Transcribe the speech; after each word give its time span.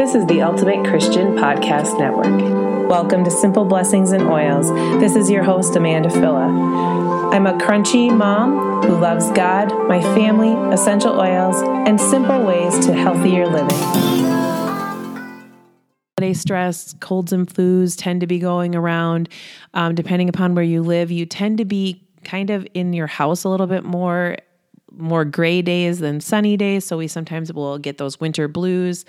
This 0.00 0.14
is 0.14 0.24
the 0.28 0.40
Ultimate 0.40 0.88
Christian 0.88 1.36
Podcast 1.36 1.98
Network. 1.98 2.88
Welcome 2.88 3.22
to 3.22 3.30
Simple 3.30 3.66
Blessings 3.66 4.12
and 4.12 4.22
Oils. 4.22 4.70
This 4.98 5.14
is 5.14 5.28
your 5.28 5.42
host, 5.42 5.76
Amanda 5.76 6.08
Phila. 6.08 7.30
I'm 7.30 7.46
a 7.46 7.52
crunchy 7.58 8.10
mom 8.10 8.82
who 8.82 8.96
loves 8.96 9.30
God, 9.32 9.68
my 9.88 10.00
family, 10.00 10.54
essential 10.72 11.20
oils, 11.20 11.60
and 11.86 12.00
simple 12.00 12.46
ways 12.46 12.78
to 12.86 12.94
healthier 12.94 13.46
living. 13.46 13.76
Holiday 16.16 16.32
stress, 16.32 16.94
colds 17.00 17.30
and 17.34 17.46
flus 17.46 17.94
tend 17.94 18.22
to 18.22 18.26
be 18.26 18.38
going 18.38 18.74
around. 18.74 19.28
Um, 19.74 19.94
depending 19.94 20.30
upon 20.30 20.54
where 20.54 20.64
you 20.64 20.80
live, 20.82 21.10
you 21.10 21.26
tend 21.26 21.58
to 21.58 21.66
be 21.66 22.08
kind 22.24 22.48
of 22.48 22.66
in 22.72 22.94
your 22.94 23.06
house 23.06 23.44
a 23.44 23.50
little 23.50 23.66
bit 23.66 23.84
more 23.84 24.38
more 24.92 25.24
gray 25.24 25.62
days 25.62 26.00
than 26.00 26.20
sunny 26.20 26.56
days. 26.56 26.84
So 26.84 26.98
we 26.98 27.06
sometimes 27.06 27.52
will 27.52 27.78
get 27.78 27.98
those 27.98 28.18
winter 28.18 28.48
blues 28.48 29.04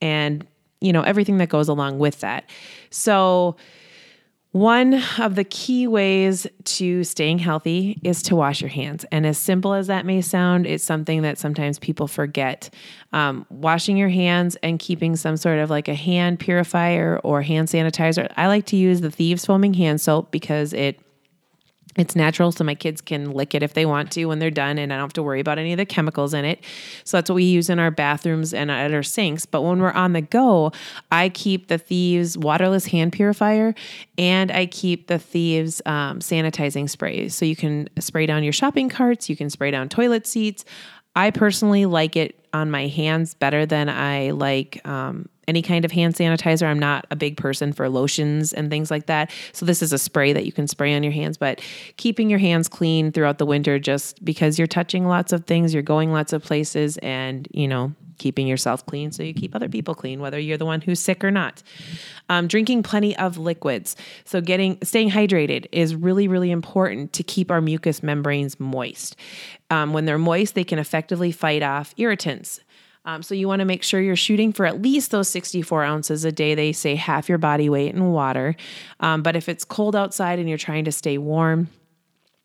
and 0.00 0.46
you 0.80 0.92
know 0.92 1.02
everything 1.02 1.38
that 1.38 1.48
goes 1.48 1.68
along 1.68 1.98
with 1.98 2.20
that. 2.20 2.48
So 2.90 3.56
one 4.52 5.02
of 5.18 5.34
the 5.34 5.44
key 5.44 5.86
ways 5.86 6.46
to 6.64 7.04
staying 7.04 7.38
healthy 7.38 8.00
is 8.02 8.22
to 8.24 8.34
wash 8.34 8.62
your 8.62 8.70
hands. 8.70 9.04
And 9.12 9.26
as 9.26 9.36
simple 9.36 9.74
as 9.74 9.88
that 9.88 10.06
may 10.06 10.22
sound, 10.22 10.66
it's 10.66 10.82
something 10.82 11.20
that 11.20 11.38
sometimes 11.38 11.78
people 11.78 12.08
forget. 12.08 12.70
Um, 13.12 13.44
washing 13.50 13.98
your 13.98 14.08
hands 14.08 14.56
and 14.62 14.78
keeping 14.78 15.16
some 15.16 15.36
sort 15.36 15.58
of 15.58 15.68
like 15.68 15.86
a 15.86 15.94
hand 15.94 16.40
purifier 16.40 17.20
or 17.22 17.42
hand 17.42 17.68
sanitizer. 17.68 18.32
I 18.38 18.46
like 18.46 18.64
to 18.66 18.76
use 18.76 19.02
the 19.02 19.10
Thieves 19.10 19.44
Foaming 19.44 19.74
Hand 19.74 20.00
Soap 20.00 20.30
because 20.30 20.72
it 20.72 20.98
it's 21.96 22.14
natural, 22.14 22.52
so 22.52 22.64
my 22.64 22.74
kids 22.74 23.00
can 23.00 23.32
lick 23.32 23.54
it 23.54 23.62
if 23.62 23.74
they 23.74 23.86
want 23.86 24.12
to 24.12 24.26
when 24.26 24.38
they're 24.38 24.50
done, 24.50 24.78
and 24.78 24.92
I 24.92 24.96
don't 24.96 25.04
have 25.04 25.12
to 25.14 25.22
worry 25.22 25.40
about 25.40 25.58
any 25.58 25.72
of 25.72 25.78
the 25.78 25.86
chemicals 25.86 26.34
in 26.34 26.44
it. 26.44 26.62
So 27.04 27.16
that's 27.16 27.30
what 27.30 27.36
we 27.36 27.44
use 27.44 27.68
in 27.70 27.78
our 27.78 27.90
bathrooms 27.90 28.54
and 28.54 28.70
at 28.70 28.92
our 28.92 29.02
sinks. 29.02 29.46
But 29.46 29.62
when 29.62 29.80
we're 29.80 29.92
on 29.92 30.12
the 30.12 30.20
go, 30.20 30.72
I 31.10 31.28
keep 31.28 31.68
the 31.68 31.78
Thieves 31.78 32.38
waterless 32.38 32.86
hand 32.86 33.12
purifier 33.12 33.74
and 34.16 34.50
I 34.50 34.66
keep 34.66 35.08
the 35.08 35.18
Thieves 35.18 35.82
um, 35.86 36.20
sanitizing 36.20 36.88
sprays. 36.88 37.34
So 37.34 37.44
you 37.44 37.56
can 37.56 37.88
spray 37.98 38.26
down 38.26 38.44
your 38.44 38.52
shopping 38.52 38.88
carts, 38.88 39.28
you 39.28 39.36
can 39.36 39.50
spray 39.50 39.70
down 39.70 39.88
toilet 39.88 40.26
seats. 40.26 40.64
I 41.16 41.30
personally 41.30 41.84
like 41.84 42.14
it 42.14 42.47
on 42.52 42.70
my 42.70 42.86
hands 42.86 43.34
better 43.34 43.66
than 43.66 43.88
I 43.88 44.30
like 44.30 44.86
um, 44.86 45.28
any 45.48 45.62
kind 45.62 45.84
of 45.84 45.90
hand 45.90 46.14
sanitizer. 46.14 46.66
I'm 46.66 46.78
not 46.78 47.06
a 47.10 47.16
big 47.16 47.36
person 47.36 47.72
for 47.72 47.88
lotions 47.88 48.52
and 48.52 48.70
things 48.70 48.90
like 48.90 49.06
that. 49.06 49.30
So 49.52 49.66
this 49.66 49.82
is 49.82 49.92
a 49.92 49.98
spray 49.98 50.32
that 50.32 50.44
you 50.44 50.52
can 50.52 50.68
spray 50.68 50.94
on 50.94 51.02
your 51.02 51.12
hands, 51.12 51.38
but 51.38 51.60
keeping 51.96 52.28
your 52.30 52.38
hands 52.38 52.68
clean 52.68 53.10
throughout 53.10 53.38
the 53.38 53.46
winter 53.46 53.78
just 53.78 54.24
because 54.24 54.58
you're 54.58 54.66
touching 54.68 55.06
lots 55.06 55.32
of 55.32 55.46
things, 55.46 55.72
you're 55.72 55.82
going 55.82 56.12
lots 56.12 56.32
of 56.32 56.42
places 56.42 56.98
and, 56.98 57.48
you 57.52 57.66
know, 57.66 57.92
keeping 58.18 58.46
yourself 58.46 58.84
clean 58.84 59.10
so 59.12 59.22
you 59.22 59.32
keep 59.32 59.54
other 59.54 59.68
people 59.68 59.94
clean 59.94 60.20
whether 60.20 60.38
you're 60.38 60.58
the 60.58 60.66
one 60.66 60.80
who's 60.80 61.00
sick 61.00 61.24
or 61.24 61.30
not 61.30 61.62
um, 62.28 62.46
drinking 62.46 62.82
plenty 62.82 63.16
of 63.16 63.38
liquids 63.38 63.96
so 64.24 64.40
getting 64.40 64.76
staying 64.82 65.10
hydrated 65.10 65.66
is 65.72 65.94
really 65.94 66.28
really 66.28 66.50
important 66.50 67.12
to 67.12 67.22
keep 67.22 67.50
our 67.50 67.60
mucous 67.60 68.02
membranes 68.02 68.58
moist 68.60 69.16
um, 69.70 69.92
when 69.92 70.04
they're 70.04 70.18
moist 70.18 70.54
they 70.54 70.64
can 70.64 70.78
effectively 70.78 71.32
fight 71.32 71.62
off 71.62 71.94
irritants 71.96 72.37
um, 73.04 73.22
so 73.22 73.34
you 73.34 73.48
want 73.48 73.60
to 73.60 73.64
make 73.64 73.82
sure 73.82 74.02
you're 74.02 74.16
shooting 74.16 74.52
for 74.52 74.66
at 74.66 74.82
least 74.82 75.10
those 75.12 75.28
64 75.30 75.82
ounces 75.82 76.24
a 76.26 76.32
day. 76.32 76.54
They 76.54 76.72
say 76.72 76.94
half 76.94 77.28
your 77.28 77.38
body 77.38 77.70
weight 77.70 77.94
in 77.94 78.12
water. 78.12 78.54
Um, 79.00 79.22
but 79.22 79.34
if 79.34 79.48
it's 79.48 79.64
cold 79.64 79.96
outside 79.96 80.38
and 80.38 80.46
you're 80.46 80.58
trying 80.58 80.84
to 80.84 80.92
stay 80.92 81.16
warm, 81.16 81.68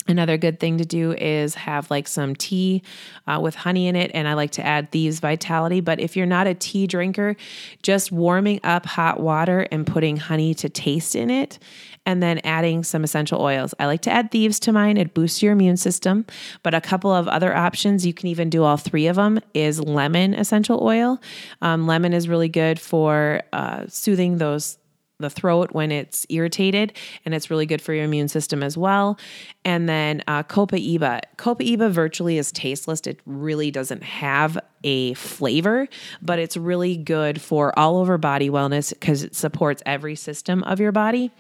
Another 0.08 0.38
good 0.38 0.60
thing 0.60 0.78
to 0.78 0.86
do 0.86 1.14
is 1.14 1.56
have 1.56 1.90
like 1.90 2.08
some 2.08 2.36
tea 2.36 2.84
uh, 3.28 3.40
with 3.42 3.56
honey 3.56 3.88
in 3.88 3.96
it, 3.96 4.12
and 4.14 4.28
I 4.28 4.34
like 4.34 4.52
to 4.52 4.66
add 4.66 4.92
thieves 4.92 5.20
Vitality. 5.20 5.80
But 5.82 6.00
if 6.00 6.16
you're 6.18 6.26
not 6.26 6.48
a 6.48 6.54
tea 6.54 6.88
drinker, 6.88 7.36
just 7.82 8.12
warming 8.12 8.60
up 8.64 8.86
hot 8.86 9.20
water 9.20 9.68
and 9.72 9.88
putting 9.88 10.18
honey 10.18 10.54
to 10.56 10.70
taste 10.70 11.16
in 11.16 11.30
it 11.30 11.60
and 12.06 12.22
then 12.22 12.40
adding 12.44 12.84
some 12.84 13.04
essential 13.04 13.42
oils. 13.42 13.74
I 13.80 13.86
like 13.86 14.02
to 14.02 14.12
add 14.12 14.32
thieves 14.32 14.60
to 14.62 14.72
mine. 14.72 14.98
It 14.98 15.14
boosts 15.14 15.42
your 15.42 15.54
immune 15.54 15.78
system. 15.78 16.26
But 16.62 16.74
a 16.74 16.82
couple 16.82 17.12
of 17.12 17.28
other 17.28 17.56
options, 17.56 18.06
you 18.06 18.14
can 18.14 18.28
even 18.28 18.50
do 18.50 18.64
all 18.64 18.78
three 18.78 19.08
of 19.08 19.16
them, 19.16 19.40
is 19.54 19.80
lemon 19.80 20.34
essential 20.34 20.84
oil. 20.84 21.22
Um, 21.62 21.88
lemon 21.88 22.14
is 22.14 22.28
really 22.28 22.50
good 22.50 22.80
for 22.80 23.42
uh, 23.54 23.86
soothing 23.88 24.38
those 24.38 24.78
the 25.20 25.30
throat 25.30 25.72
when 25.72 25.92
it's 25.92 26.26
irritated, 26.30 26.94
and 27.26 27.34
it's 27.34 27.50
really 27.50 27.66
good 27.66 27.82
for 27.82 27.94
your 27.94 28.06
immune 28.06 28.28
system 28.28 28.64
as 28.64 28.78
well. 28.78 29.18
And 29.64 29.88
then 29.88 30.24
uh, 30.28 30.44
Copaiba. 30.44 31.22
Copaiba 31.38 31.92
virtually 31.92 32.38
is 32.38 32.52
tasteless. 32.52 33.02
It 33.02 33.20
really 33.26 33.72
doesn't 33.72 34.04
have 34.04 34.58
a 34.84 35.14
flavor, 35.14 35.88
but 36.22 36.40
it's 36.40 36.58
really 36.58 36.98
good 36.98 37.42
for 37.42 37.78
all 37.78 37.98
over 37.98 38.18
body 38.18 38.50
wellness 38.50 38.90
because 38.90 39.24
it 39.24 39.36
supports 39.36 39.82
every 39.86 40.16
system 40.16 40.64
of 40.64 40.80
your 40.80 40.92
body 40.92 41.32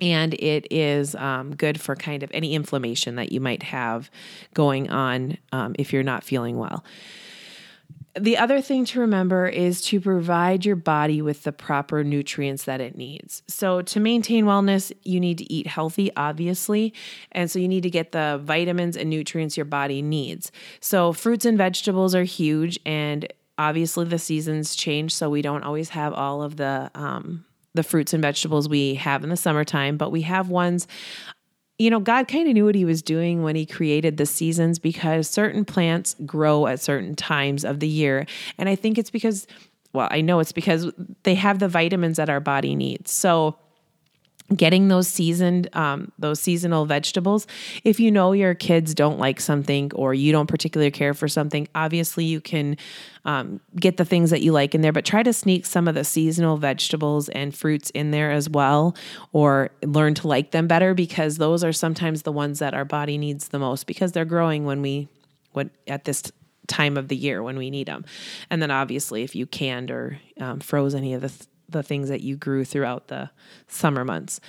and 0.00 0.34
it 0.34 0.66
is 0.70 1.14
um, 1.14 1.54
good 1.54 1.80
for 1.80 1.96
kind 1.96 2.22
of 2.22 2.30
any 2.32 2.54
inflammation 2.54 3.16
that 3.16 3.32
you 3.32 3.40
might 3.40 3.62
have 3.62 4.10
going 4.54 4.88
on 4.90 5.38
um, 5.52 5.74
if 5.78 5.92
you're 5.92 6.02
not 6.02 6.24
feeling 6.24 6.56
well. 6.56 6.84
The 8.18 8.36
other 8.36 8.60
thing 8.60 8.84
to 8.86 9.00
remember 9.00 9.46
is 9.46 9.80
to 9.82 10.00
provide 10.00 10.64
your 10.64 10.76
body 10.76 11.22
with 11.22 11.44
the 11.44 11.52
proper 11.52 12.02
nutrients 12.02 12.64
that 12.64 12.80
it 12.80 12.96
needs. 12.96 13.42
So, 13.46 13.82
to 13.82 14.00
maintain 14.00 14.44
wellness, 14.44 14.92
you 15.04 15.20
need 15.20 15.38
to 15.38 15.52
eat 15.52 15.66
healthy, 15.66 16.10
obviously. 16.16 16.94
And 17.30 17.50
so, 17.50 17.58
you 17.58 17.68
need 17.68 17.82
to 17.84 17.90
get 17.90 18.12
the 18.12 18.40
vitamins 18.42 18.96
and 18.96 19.08
nutrients 19.08 19.56
your 19.56 19.66
body 19.66 20.02
needs. 20.02 20.50
So, 20.80 21.12
fruits 21.12 21.44
and 21.44 21.56
vegetables 21.56 22.14
are 22.14 22.24
huge. 22.24 22.78
And 22.84 23.32
obviously, 23.56 24.06
the 24.06 24.18
seasons 24.18 24.74
change. 24.74 25.14
So, 25.14 25.30
we 25.30 25.42
don't 25.42 25.62
always 25.62 25.90
have 25.90 26.12
all 26.12 26.42
of 26.42 26.56
the 26.56 26.90
um, 26.94 27.44
the 27.74 27.84
fruits 27.84 28.12
and 28.12 28.22
vegetables 28.22 28.68
we 28.68 28.94
have 28.94 29.22
in 29.22 29.30
the 29.30 29.36
summertime, 29.36 29.96
but 29.96 30.10
we 30.10 30.22
have 30.22 30.48
ones 30.48 30.88
you 31.78 31.90
know, 31.90 32.00
God 32.00 32.26
kind 32.26 32.48
of 32.48 32.54
knew 32.54 32.64
what 32.64 32.74
he 32.74 32.84
was 32.84 33.02
doing 33.02 33.42
when 33.42 33.54
he 33.54 33.64
created 33.64 34.16
the 34.16 34.26
seasons 34.26 34.78
because 34.78 35.28
certain 35.28 35.64
plants 35.64 36.16
grow 36.26 36.66
at 36.66 36.80
certain 36.80 37.14
times 37.14 37.64
of 37.64 37.78
the 37.78 37.86
year. 37.86 38.26
And 38.58 38.68
I 38.68 38.74
think 38.74 38.98
it's 38.98 39.10
because, 39.10 39.46
well, 39.92 40.08
I 40.10 40.20
know 40.20 40.40
it's 40.40 40.52
because 40.52 40.90
they 41.22 41.36
have 41.36 41.60
the 41.60 41.68
vitamins 41.68 42.16
that 42.16 42.28
our 42.28 42.40
body 42.40 42.74
needs. 42.74 43.12
So, 43.12 43.56
getting 44.54 44.88
those 44.88 45.08
seasoned 45.08 45.68
um, 45.74 46.10
those 46.18 46.40
seasonal 46.40 46.86
vegetables. 46.86 47.46
If 47.84 48.00
you 48.00 48.10
know 48.10 48.32
your 48.32 48.54
kids 48.54 48.94
don't 48.94 49.18
like 49.18 49.40
something 49.40 49.92
or 49.94 50.14
you 50.14 50.32
don't 50.32 50.46
particularly 50.46 50.90
care 50.90 51.14
for 51.14 51.28
something 51.28 51.68
obviously 51.74 52.24
you 52.24 52.40
can 52.40 52.76
um, 53.24 53.60
get 53.76 53.96
the 53.96 54.04
things 54.04 54.30
that 54.30 54.42
you 54.42 54.52
like 54.52 54.74
in 54.74 54.80
there 54.80 54.92
but 54.92 55.04
try 55.04 55.22
to 55.22 55.32
sneak 55.32 55.66
some 55.66 55.88
of 55.88 55.94
the 55.94 56.04
seasonal 56.04 56.56
vegetables 56.56 57.28
and 57.30 57.54
fruits 57.54 57.90
in 57.90 58.10
there 58.10 58.30
as 58.30 58.48
well 58.48 58.96
or 59.32 59.70
learn 59.82 60.14
to 60.14 60.26
like 60.26 60.50
them 60.50 60.66
better 60.66 60.94
because 60.94 61.36
those 61.36 61.62
are 61.62 61.72
sometimes 61.72 62.22
the 62.22 62.32
ones 62.32 62.58
that 62.58 62.74
our 62.74 62.84
body 62.84 63.18
needs 63.18 63.48
the 63.48 63.58
most 63.58 63.86
because 63.86 64.12
they're 64.12 64.24
growing 64.24 64.64
when 64.64 64.82
we 64.82 65.08
when 65.52 65.70
at 65.86 66.04
this 66.04 66.22
time 66.66 66.96
of 66.96 67.08
the 67.08 67.16
year 67.16 67.42
when 67.42 67.56
we 67.56 67.70
need 67.70 67.88
them 67.88 68.04
and 68.50 68.60
then 68.60 68.70
obviously 68.70 69.22
if 69.22 69.34
you 69.34 69.46
canned 69.46 69.90
or 69.90 70.18
um, 70.38 70.60
froze 70.60 70.94
any 70.94 71.14
of 71.14 71.22
the 71.22 71.28
th- 71.28 71.46
the 71.68 71.82
things 71.82 72.08
that 72.08 72.22
you 72.22 72.36
grew 72.36 72.64
throughout 72.64 73.08
the 73.08 73.30
summer 73.66 74.04
months. 74.04 74.40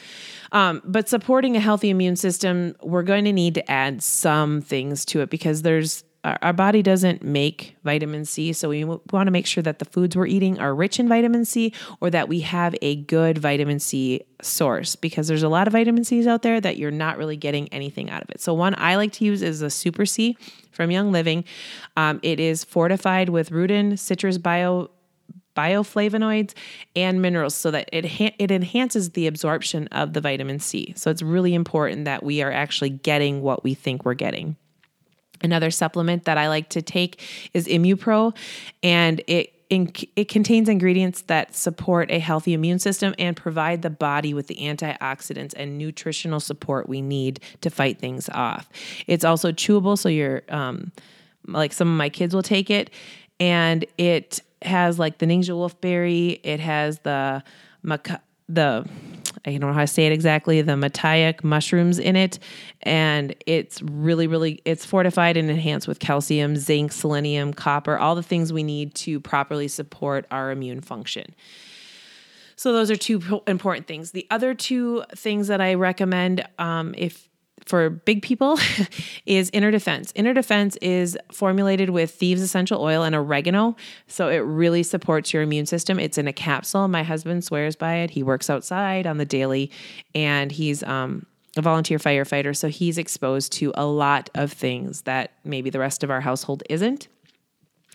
Um, 0.52 0.82
but 0.86 1.10
supporting 1.10 1.56
a 1.56 1.60
healthy 1.60 1.90
immune 1.90 2.16
system, 2.16 2.76
we're 2.82 3.04
going 3.04 3.26
to 3.26 3.34
need 3.34 3.56
to 3.56 3.72
add 3.72 4.02
some 4.02 4.62
things 4.62 5.06
to 5.06 5.22
it 5.22 5.30
because 5.30 5.62
there's 5.62 6.04
our, 6.24 6.54
body 6.54 6.82
doesn't 6.82 7.24
make 7.24 7.78
vitamin 7.84 8.26
C, 8.26 8.52
so 8.52 8.70
we 8.70 8.84
want 8.84 9.28
to 9.28 9.32
make 9.32 9.46
sure 9.46 9.64
that 9.64 9.80
the 9.80 9.86
foods 9.86 10.18
we're 10.18 10.28
eating 10.28 10.60
are 10.60 10.76
rich 10.76 11.00
in 11.00 11.08
vitamin 11.08 11.46
C 11.46 11.74
or 12.02 12.10
that 12.10 12.28
we 12.28 12.42
have 12.42 12.76
a 12.82 12.98
good 12.98 13.38
vitamin 13.38 13.80
C 13.80 14.22
source 14.42 14.96
because 14.98 15.30
there's 15.30 15.44
a 15.44 15.50
lot 15.50 15.68
of 15.68 15.74
vitamin 15.74 16.04
C's 16.04 16.28
out 16.28 16.42
there 16.42 16.60
that 16.60 16.78
you're 16.78 16.92
not 16.92 17.18
really 17.18 17.38
getting 17.38 17.70
anything 17.70 18.10
out 18.10 18.22
of 18.22 18.30
it. 18.32 18.42
So 18.42 18.54
one 18.54 18.76
I 18.78 18.96
like 18.96 19.14
to 19.14 19.26
use 19.26 19.42
is 19.42 19.62
a 19.62 19.70
Super 19.70 20.06
C 20.06 20.38
from 20.72 20.92
Young 20.92 21.12
Living. 21.14 21.46
Um, 21.96 22.20
it 22.22 22.40
is 22.40 22.66
fortified 22.66 23.30
with 23.30 23.52
rutin, 23.52 23.98
citrus 23.98 24.38
bio 24.38 24.92
bioflavonoids 25.60 26.54
and 26.96 27.22
minerals 27.22 27.54
so 27.54 27.70
that 27.72 27.90
it 27.92 28.06
ha- 28.06 28.36
it 28.40 28.50
enhances 28.50 29.12
the 29.12 29.28
absorption 29.28 29.88
of 29.88 30.14
the 30.14 30.22
vitamin 30.22 30.60
C. 30.60 30.94
So 30.96 31.12
it's 31.12 31.22
really 31.22 31.54
important 31.54 32.06
that 32.06 32.24
we 32.24 32.42
are 32.42 32.52
actually 32.52 32.92
getting 32.92 33.42
what 33.42 33.64
we 33.64 33.74
think 33.74 34.06
we're 34.06 34.14
getting. 34.14 34.56
Another 35.42 35.72
supplement 35.72 36.26
that 36.26 36.38
I 36.38 36.48
like 36.48 36.70
to 36.70 36.82
take 36.82 37.22
is 37.54 37.68
ImmuPro 37.68 38.36
and 38.84 39.22
it 39.28 39.54
in, 39.70 39.94
it 40.16 40.30
contains 40.30 40.68
ingredients 40.68 41.22
that 41.24 41.56
support 41.56 42.10
a 42.10 42.18
healthy 42.18 42.54
immune 42.54 42.80
system 42.80 43.14
and 43.20 43.38
provide 43.38 43.84
the 43.84 43.90
body 43.92 44.34
with 44.34 44.48
the 44.48 44.56
antioxidants 44.56 45.54
and 45.56 45.78
nutritional 45.78 46.40
support 46.40 46.90
we 46.90 47.02
need 47.02 47.40
to 47.62 47.70
fight 47.70 48.00
things 48.00 48.30
off. 48.30 48.68
It's 49.06 49.24
also 49.24 49.52
chewable, 49.52 49.96
so 49.96 50.10
you're 50.10 50.42
um, 50.50 50.92
like 51.46 51.72
some 51.72 51.88
of 51.88 51.96
my 51.96 52.10
kids 52.10 52.34
will 52.34 52.42
take 52.42 52.72
it, 52.72 52.90
and 53.40 53.86
it 54.00 54.42
has 54.62 55.00
like 55.00 55.18
the 55.18 55.26
Ningxia 55.26 55.50
wolfberry. 55.50 56.40
It 56.44 56.60
has 56.60 57.00
the 57.00 57.44
maca- 57.84 58.22
the 58.48 58.86
I 59.46 59.52
don't 59.52 59.62
know 59.62 59.74
how 59.74 59.82
to 59.82 59.88
say 59.88 60.06
it 60.06 60.12
exactly, 60.12 60.62
the 60.62 60.74
Mataic 60.74 61.44
mushrooms 61.44 62.00
in 62.00 62.16
it. 62.16 62.40
And 62.82 63.36
it's 63.46 63.82
really, 63.82 64.28
really, 64.28 64.62
it's 64.66 64.86
fortified 64.86 65.38
and 65.38 65.50
enhanced 65.50 65.88
with 65.88 66.00
calcium, 66.00 66.56
zinc, 66.56 66.92
selenium, 66.92 67.54
copper, 67.54 67.98
all 67.98 68.16
the 68.16 68.24
things 68.24 68.52
we 68.52 68.64
need 68.64 68.96
to 68.96 69.20
properly 69.20 69.68
support 69.68 70.26
our 70.32 70.52
immune 70.52 70.82
function. 70.82 71.36
So 72.56 72.74
those 72.74 72.92
are 72.92 72.98
two 72.98 73.42
important 73.48 73.88
things. 73.88 74.12
The 74.12 74.28
other 74.30 74.54
two 74.54 75.04
things 75.16 75.48
that 75.48 75.62
I 75.62 75.76
recommend, 75.76 76.46
um, 76.58 76.94
if 76.98 77.29
for 77.70 77.92
big 77.92 78.24
people 78.24 78.58
is 79.28 79.52
inner 79.54 79.70
defense. 79.70 80.12
Inner 80.16 80.34
defense 80.34 80.76
is 80.78 81.16
formulated 81.32 81.92
with 81.92 82.10
thieves 82.10 82.42
essential 82.42 82.82
oil 82.82 83.04
and 83.04 83.14
oregano. 83.14 83.76
So 84.08 84.28
it 84.28 84.40
really 84.40 84.82
supports 84.82 85.32
your 85.32 85.44
immune 85.44 85.68
system. 85.68 86.00
It's 86.00 86.18
in 86.18 86.28
a 86.28 86.34
capsule. 86.34 86.88
My 86.88 87.04
husband 87.04 87.44
swears 87.44 87.76
by 87.76 87.98
it. 87.98 88.10
He 88.10 88.24
works 88.24 88.50
outside 88.50 89.06
on 89.06 89.18
the 89.18 89.26
daily 89.26 89.70
and 90.16 90.52
he's 90.52 90.82
um, 90.82 91.28
a 91.58 91.62
volunteer 91.62 92.00
firefighter. 92.00 92.58
So 92.58 92.70
he's 92.70 92.98
exposed 92.98 93.52
to 93.54 93.72
a 93.76 93.86
lot 93.86 94.32
of 94.34 94.52
things 94.52 95.04
that 95.04 95.34
maybe 95.44 95.70
the 95.70 95.80
rest 95.80 96.04
of 96.04 96.10
our 96.10 96.22
household 96.22 96.64
isn't. 96.72 97.08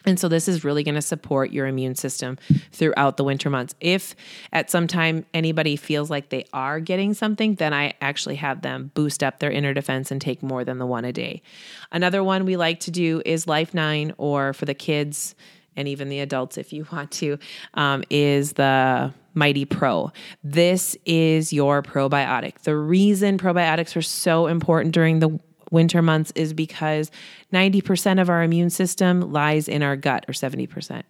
And 0.05 0.19
so 0.19 0.29
this 0.29 0.49
is 0.49 0.65
really 0.65 0.83
going 0.83 0.95
to 0.95 1.03
support 1.03 1.51
your 1.51 1.67
immune 1.67 1.95
system 1.95 2.39
throughout 2.73 3.17
the 3.17 3.25
winter 3.25 3.51
months. 3.51 3.75
If 3.81 4.15
at 4.53 4.71
some 4.71 4.87
time 4.87 5.25
anybody 5.33 5.77
feels 5.77 6.11
like 6.11 6.29
they 6.29 6.45
are 6.53 6.81
getting 6.81 7.15
something, 7.15 7.55
then 7.55 7.73
I 7.73 7.95
actually 8.01 8.37
have 8.37 8.63
them 8.63 8.91
boost 8.95 9.23
up 9.23 9.39
their 9.39 9.51
inner 9.51 9.73
defense 9.73 10.11
and 10.11 10.21
take 10.21 10.43
more 10.43 10.65
than 10.65 10.79
the 10.79 10.87
one 10.87 11.05
a 11.05 11.13
day. 11.13 11.43
Another 11.91 12.23
one 12.23 12.45
we 12.45 12.57
like 12.57 12.81
to 12.81 12.91
do 12.91 13.23
is 13.25 13.47
Life 13.47 13.73
9 13.73 14.15
or 14.19 14.53
for 14.53 14.67
the 14.67 14.75
kids 14.75 15.35
and 15.77 15.89
even 15.89 16.09
the 16.09 16.21
adults 16.21 16.59
if 16.59 16.73
you 16.73 16.87
want 16.93 17.11
to 17.13 17.39
um, 17.75 18.05
is 18.11 18.55
the 18.55 19.13
Mighty 19.35 19.65
Pro. 19.65 20.13
This 20.45 20.97
is 21.05 21.53
your 21.53 21.83
probiotic. 21.83 22.61
The 22.61 22.77
reason 22.77 23.37
probiotics 23.37 23.97
are 23.97 24.03
so 24.03 24.47
important 24.47 24.95
during 24.95 25.19
the 25.19 25.41
winter 25.71 26.03
months 26.03 26.33
is 26.35 26.53
because 26.53 27.11
90% 27.53 28.21
of 28.21 28.31
our 28.31 28.43
immune 28.43 28.71
system 28.71 29.33
lies 29.33 29.69
in 29.69 29.83
our 29.83 29.97
gut, 29.97 30.25
or 30.29 30.33
70%. 30.33 31.03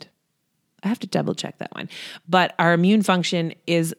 I 0.83 0.89
have 0.89 0.99
to 1.01 1.07
double 1.07 1.35
check 1.35 1.59
that 1.59 1.75
one. 1.75 1.89
But 2.29 2.55
our 2.59 2.75
immune 2.75 3.03
function 3.03 3.55
is 3.67 3.95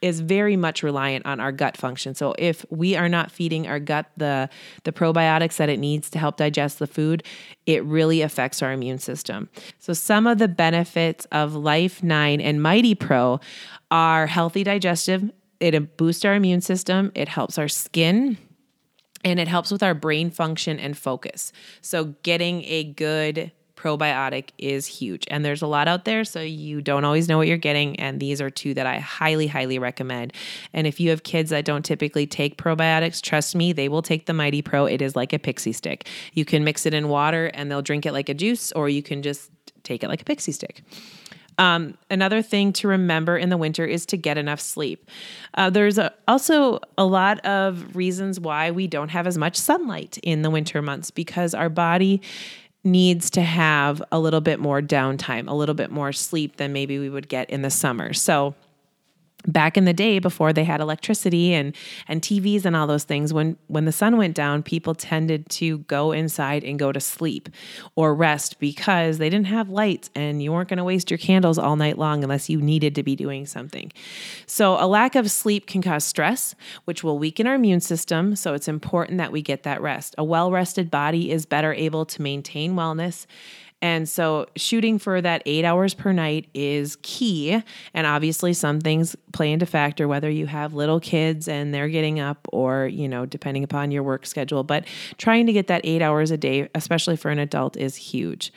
is 0.00 0.20
very 0.20 0.56
much 0.56 0.84
reliant 0.84 1.26
on 1.26 1.40
our 1.40 1.50
gut 1.50 1.76
function. 1.76 2.14
So 2.14 2.32
if 2.38 2.64
we 2.70 2.94
are 2.94 3.08
not 3.08 3.32
feeding 3.32 3.66
our 3.66 3.80
gut 3.80 4.06
the 4.16 4.48
the 4.84 4.92
probiotics 4.92 5.56
that 5.56 5.68
it 5.68 5.78
needs 5.78 6.08
to 6.10 6.18
help 6.18 6.36
digest 6.36 6.78
the 6.78 6.86
food, 6.86 7.24
it 7.66 7.82
really 7.84 8.22
affects 8.22 8.62
our 8.62 8.72
immune 8.72 8.98
system. 8.98 9.48
So 9.78 9.92
some 9.92 10.26
of 10.26 10.38
the 10.38 10.48
benefits 10.48 11.26
of 11.32 11.54
Life 11.54 12.02
9 12.02 12.40
and 12.40 12.62
Mighty 12.62 12.94
Pro 12.94 13.40
are 13.90 14.26
healthy 14.26 14.62
digestive, 14.62 15.30
it 15.60 15.96
boosts 15.96 16.24
our 16.24 16.34
immune 16.34 16.60
system, 16.60 17.10
it 17.14 17.28
helps 17.28 17.58
our 17.58 17.68
skin, 17.68 18.38
and 19.24 19.40
it 19.40 19.48
helps 19.48 19.70
with 19.70 19.82
our 19.82 19.94
brain 19.94 20.30
function 20.30 20.78
and 20.78 20.96
focus. 20.96 21.52
So, 21.80 22.14
getting 22.22 22.64
a 22.64 22.84
good 22.84 23.52
probiotic 23.78 24.50
is 24.58 24.86
huge. 24.86 25.24
And 25.30 25.44
there's 25.44 25.62
a 25.62 25.66
lot 25.66 25.86
out 25.86 26.04
there, 26.04 26.24
so 26.24 26.40
you 26.40 26.82
don't 26.82 27.04
always 27.04 27.28
know 27.28 27.38
what 27.38 27.46
you're 27.46 27.56
getting. 27.56 27.98
And 28.00 28.18
these 28.18 28.40
are 28.40 28.50
two 28.50 28.74
that 28.74 28.86
I 28.86 28.98
highly, 28.98 29.46
highly 29.46 29.78
recommend. 29.78 30.32
And 30.72 30.86
if 30.86 30.98
you 30.98 31.10
have 31.10 31.22
kids 31.22 31.50
that 31.50 31.64
don't 31.64 31.84
typically 31.84 32.26
take 32.26 32.58
probiotics, 32.58 33.22
trust 33.22 33.54
me, 33.54 33.72
they 33.72 33.88
will 33.88 34.02
take 34.02 34.26
the 34.26 34.34
Mighty 34.34 34.62
Pro. 34.62 34.86
It 34.86 35.00
is 35.00 35.14
like 35.14 35.32
a 35.32 35.38
pixie 35.38 35.72
stick. 35.72 36.08
You 36.34 36.44
can 36.44 36.64
mix 36.64 36.86
it 36.86 36.92
in 36.92 37.08
water 37.08 37.46
and 37.54 37.70
they'll 37.70 37.82
drink 37.82 38.04
it 38.04 38.12
like 38.12 38.28
a 38.28 38.34
juice, 38.34 38.72
or 38.72 38.88
you 38.88 39.02
can 39.02 39.22
just 39.22 39.50
take 39.84 40.02
it 40.02 40.08
like 40.08 40.22
a 40.22 40.24
pixie 40.24 40.52
stick. 40.52 40.82
Um, 41.58 41.98
another 42.08 42.40
thing 42.40 42.72
to 42.74 42.88
remember 42.88 43.36
in 43.36 43.48
the 43.48 43.56
winter 43.56 43.84
is 43.84 44.06
to 44.06 44.16
get 44.16 44.38
enough 44.38 44.60
sleep. 44.60 45.10
Uh, 45.54 45.70
there's 45.70 45.98
a, 45.98 46.12
also 46.28 46.78
a 46.96 47.04
lot 47.04 47.44
of 47.44 47.96
reasons 47.96 48.38
why 48.38 48.70
we 48.70 48.86
don't 48.86 49.08
have 49.08 49.26
as 49.26 49.36
much 49.36 49.56
sunlight 49.56 50.18
in 50.22 50.42
the 50.42 50.50
winter 50.50 50.80
months 50.80 51.10
because 51.10 51.54
our 51.54 51.68
body 51.68 52.22
needs 52.84 53.28
to 53.30 53.42
have 53.42 54.02
a 54.12 54.18
little 54.18 54.40
bit 54.40 54.60
more 54.60 54.80
downtime, 54.80 55.48
a 55.48 55.54
little 55.54 55.74
bit 55.74 55.90
more 55.90 56.12
sleep 56.12 56.56
than 56.56 56.72
maybe 56.72 56.98
we 56.98 57.10
would 57.10 57.28
get 57.28 57.50
in 57.50 57.62
the 57.62 57.70
summer. 57.70 58.12
So, 58.12 58.54
back 59.46 59.76
in 59.76 59.84
the 59.84 59.92
day 59.92 60.18
before 60.18 60.52
they 60.52 60.64
had 60.64 60.80
electricity 60.80 61.54
and 61.54 61.74
and 62.08 62.22
TVs 62.22 62.64
and 62.64 62.74
all 62.74 62.88
those 62.88 63.04
things 63.04 63.32
when 63.32 63.56
when 63.68 63.84
the 63.84 63.92
sun 63.92 64.16
went 64.16 64.34
down 64.34 64.62
people 64.64 64.94
tended 64.94 65.48
to 65.48 65.78
go 65.80 66.10
inside 66.10 66.64
and 66.64 66.78
go 66.78 66.90
to 66.90 66.98
sleep 66.98 67.48
or 67.94 68.14
rest 68.14 68.58
because 68.58 69.18
they 69.18 69.30
didn't 69.30 69.46
have 69.46 69.68
lights 69.68 70.10
and 70.14 70.42
you 70.42 70.52
weren't 70.52 70.68
going 70.68 70.78
to 70.78 70.84
waste 70.84 71.10
your 71.10 71.18
candles 71.18 71.56
all 71.56 71.76
night 71.76 71.96
long 71.96 72.24
unless 72.24 72.50
you 72.50 72.60
needed 72.60 72.96
to 72.96 73.02
be 73.02 73.14
doing 73.14 73.46
something. 73.46 73.92
So 74.46 74.76
a 74.78 74.86
lack 74.86 75.14
of 75.14 75.30
sleep 75.30 75.66
can 75.66 75.82
cause 75.82 76.04
stress 76.04 76.56
which 76.84 77.04
will 77.04 77.18
weaken 77.18 77.46
our 77.46 77.54
immune 77.54 77.80
system 77.80 78.34
so 78.34 78.54
it's 78.54 78.68
important 78.68 79.18
that 79.18 79.30
we 79.30 79.40
get 79.40 79.62
that 79.62 79.80
rest. 79.80 80.16
A 80.18 80.24
well-rested 80.24 80.90
body 80.90 81.30
is 81.30 81.46
better 81.46 81.72
able 81.72 82.04
to 82.06 82.22
maintain 82.22 82.74
wellness 82.74 83.26
and 83.80 84.08
so 84.08 84.46
shooting 84.56 84.98
for 84.98 85.20
that 85.20 85.42
eight 85.46 85.64
hours 85.64 85.94
per 85.94 86.12
night 86.12 86.48
is 86.52 86.96
key. 87.02 87.62
And 87.94 88.06
obviously, 88.06 88.52
some 88.52 88.80
things 88.80 89.14
play 89.32 89.52
into 89.52 89.66
factor, 89.66 90.08
whether 90.08 90.28
you 90.28 90.46
have 90.46 90.74
little 90.74 90.98
kids 90.98 91.46
and 91.46 91.72
they're 91.72 91.88
getting 91.88 92.18
up 92.18 92.48
or, 92.52 92.86
you 92.86 93.08
know, 93.08 93.24
depending 93.24 93.62
upon 93.62 93.90
your 93.90 94.02
work 94.02 94.26
schedule. 94.26 94.64
But 94.64 94.84
trying 95.16 95.46
to 95.46 95.52
get 95.52 95.68
that 95.68 95.82
eight 95.84 96.02
hours 96.02 96.30
a 96.30 96.36
day, 96.36 96.68
especially 96.74 97.16
for 97.16 97.30
an 97.30 97.38
adult, 97.38 97.76
is 97.76 97.94
huge. 97.94 98.52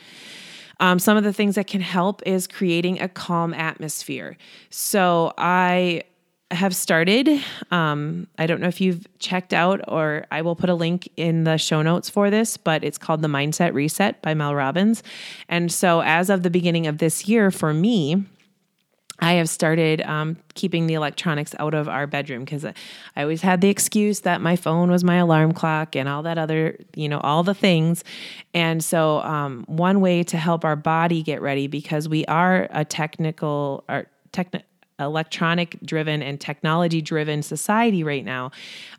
Um, 0.79 0.97
some 0.97 1.15
of 1.15 1.23
the 1.23 1.33
things 1.33 1.55
that 1.55 1.67
can 1.67 1.81
help 1.81 2.23
is 2.25 2.47
creating 2.47 2.99
a 2.99 3.07
calm 3.07 3.53
atmosphere. 3.53 4.35
So 4.71 5.31
I 5.37 6.01
have 6.51 6.75
started. 6.75 7.29
Um, 7.71 8.27
I 8.37 8.45
don't 8.45 8.59
know 8.61 8.67
if 8.67 8.81
you've 8.81 9.07
checked 9.19 9.53
out, 9.53 9.81
or 9.87 10.25
I 10.31 10.41
will 10.41 10.55
put 10.55 10.69
a 10.69 10.75
link 10.75 11.09
in 11.17 11.43
the 11.45 11.57
show 11.57 11.81
notes 11.81 12.09
for 12.09 12.29
this, 12.29 12.57
but 12.57 12.83
it's 12.83 12.97
called 12.97 13.21
The 13.21 13.27
Mindset 13.27 13.73
Reset 13.73 14.21
by 14.21 14.33
Mel 14.33 14.53
Robbins. 14.53 15.01
And 15.47 15.71
so, 15.71 16.01
as 16.01 16.29
of 16.29 16.43
the 16.43 16.49
beginning 16.49 16.87
of 16.87 16.97
this 16.97 17.27
year, 17.27 17.51
for 17.51 17.73
me, 17.73 18.25
I 19.19 19.33
have 19.33 19.49
started 19.49 20.01
um, 20.01 20.37
keeping 20.55 20.87
the 20.87 20.95
electronics 20.95 21.53
out 21.59 21.75
of 21.75 21.87
our 21.87 22.07
bedroom 22.07 22.43
because 22.43 22.65
I 22.65 22.73
always 23.15 23.41
had 23.41 23.61
the 23.61 23.69
excuse 23.69 24.21
that 24.21 24.41
my 24.41 24.55
phone 24.55 24.89
was 24.89 25.03
my 25.03 25.17
alarm 25.17 25.53
clock 25.53 25.95
and 25.95 26.09
all 26.09 26.23
that 26.23 26.39
other, 26.39 26.77
you 26.95 27.07
know, 27.07 27.19
all 27.19 27.43
the 27.43 27.53
things. 27.53 28.03
And 28.53 28.83
so, 28.83 29.21
um, 29.21 29.63
one 29.67 30.01
way 30.01 30.23
to 30.23 30.37
help 30.37 30.65
our 30.65 30.75
body 30.75 31.21
get 31.21 31.41
ready 31.41 31.67
because 31.67 32.09
we 32.09 32.25
are 32.25 32.67
a 32.71 32.83
technical 32.83 33.83
or 33.87 34.07
technical 34.31 34.65
electronic 35.03 35.77
driven 35.83 36.21
and 36.21 36.39
technology 36.39 37.01
driven 37.01 37.41
society 37.43 38.03
right 38.03 38.25
now, 38.25 38.51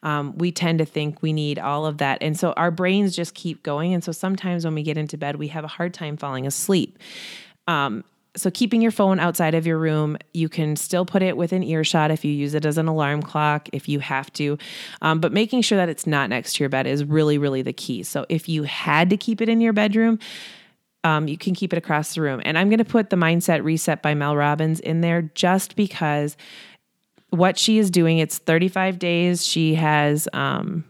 um, 0.02 0.36
we 0.38 0.52
tend 0.52 0.78
to 0.78 0.84
think 0.84 1.22
we 1.22 1.32
need 1.32 1.58
all 1.58 1.86
of 1.86 1.98
that. 1.98 2.18
And 2.20 2.38
so 2.38 2.52
our 2.52 2.70
brains 2.70 3.14
just 3.14 3.34
keep 3.34 3.62
going. 3.62 3.94
And 3.94 4.02
so 4.02 4.12
sometimes 4.12 4.64
when 4.64 4.74
we 4.74 4.82
get 4.82 4.98
into 4.98 5.16
bed, 5.16 5.36
we 5.36 5.48
have 5.48 5.64
a 5.64 5.68
hard 5.68 5.94
time 5.94 6.16
falling 6.16 6.46
asleep. 6.46 6.98
Um, 7.68 8.04
so 8.34 8.50
keeping 8.50 8.80
your 8.80 8.90
phone 8.90 9.20
outside 9.20 9.54
of 9.54 9.66
your 9.66 9.78
room 9.78 10.16
you 10.32 10.48
can 10.48 10.76
still 10.76 11.04
put 11.04 11.22
it 11.22 11.36
within 11.36 11.62
earshot 11.62 12.10
if 12.10 12.24
you 12.24 12.32
use 12.32 12.54
it 12.54 12.64
as 12.64 12.78
an 12.78 12.88
alarm 12.88 13.22
clock 13.22 13.68
if 13.72 13.88
you 13.88 14.00
have 14.00 14.32
to 14.32 14.56
um, 15.02 15.20
but 15.20 15.32
making 15.32 15.62
sure 15.62 15.76
that 15.76 15.88
it's 15.88 16.06
not 16.06 16.30
next 16.30 16.54
to 16.54 16.62
your 16.62 16.70
bed 16.70 16.86
is 16.86 17.04
really 17.04 17.38
really 17.38 17.62
the 17.62 17.72
key 17.72 18.02
so 18.02 18.24
if 18.28 18.48
you 18.48 18.62
had 18.62 19.10
to 19.10 19.16
keep 19.16 19.40
it 19.40 19.48
in 19.48 19.60
your 19.60 19.72
bedroom 19.72 20.18
um, 21.04 21.28
you 21.28 21.36
can 21.36 21.54
keep 21.54 21.72
it 21.72 21.76
across 21.76 22.14
the 22.14 22.20
room. 22.20 22.40
And 22.44 22.56
I'm 22.56 22.68
going 22.68 22.78
to 22.78 22.84
put 22.84 23.10
the 23.10 23.16
Mindset 23.16 23.64
Reset 23.64 24.02
by 24.02 24.14
Mel 24.14 24.36
Robbins 24.36 24.80
in 24.80 25.00
there 25.00 25.22
just 25.34 25.76
because 25.76 26.36
what 27.30 27.58
she 27.58 27.78
is 27.78 27.90
doing, 27.90 28.18
it's 28.18 28.38
35 28.38 28.98
days. 28.98 29.46
She 29.46 29.74
has 29.74 30.28
um, 30.32 30.84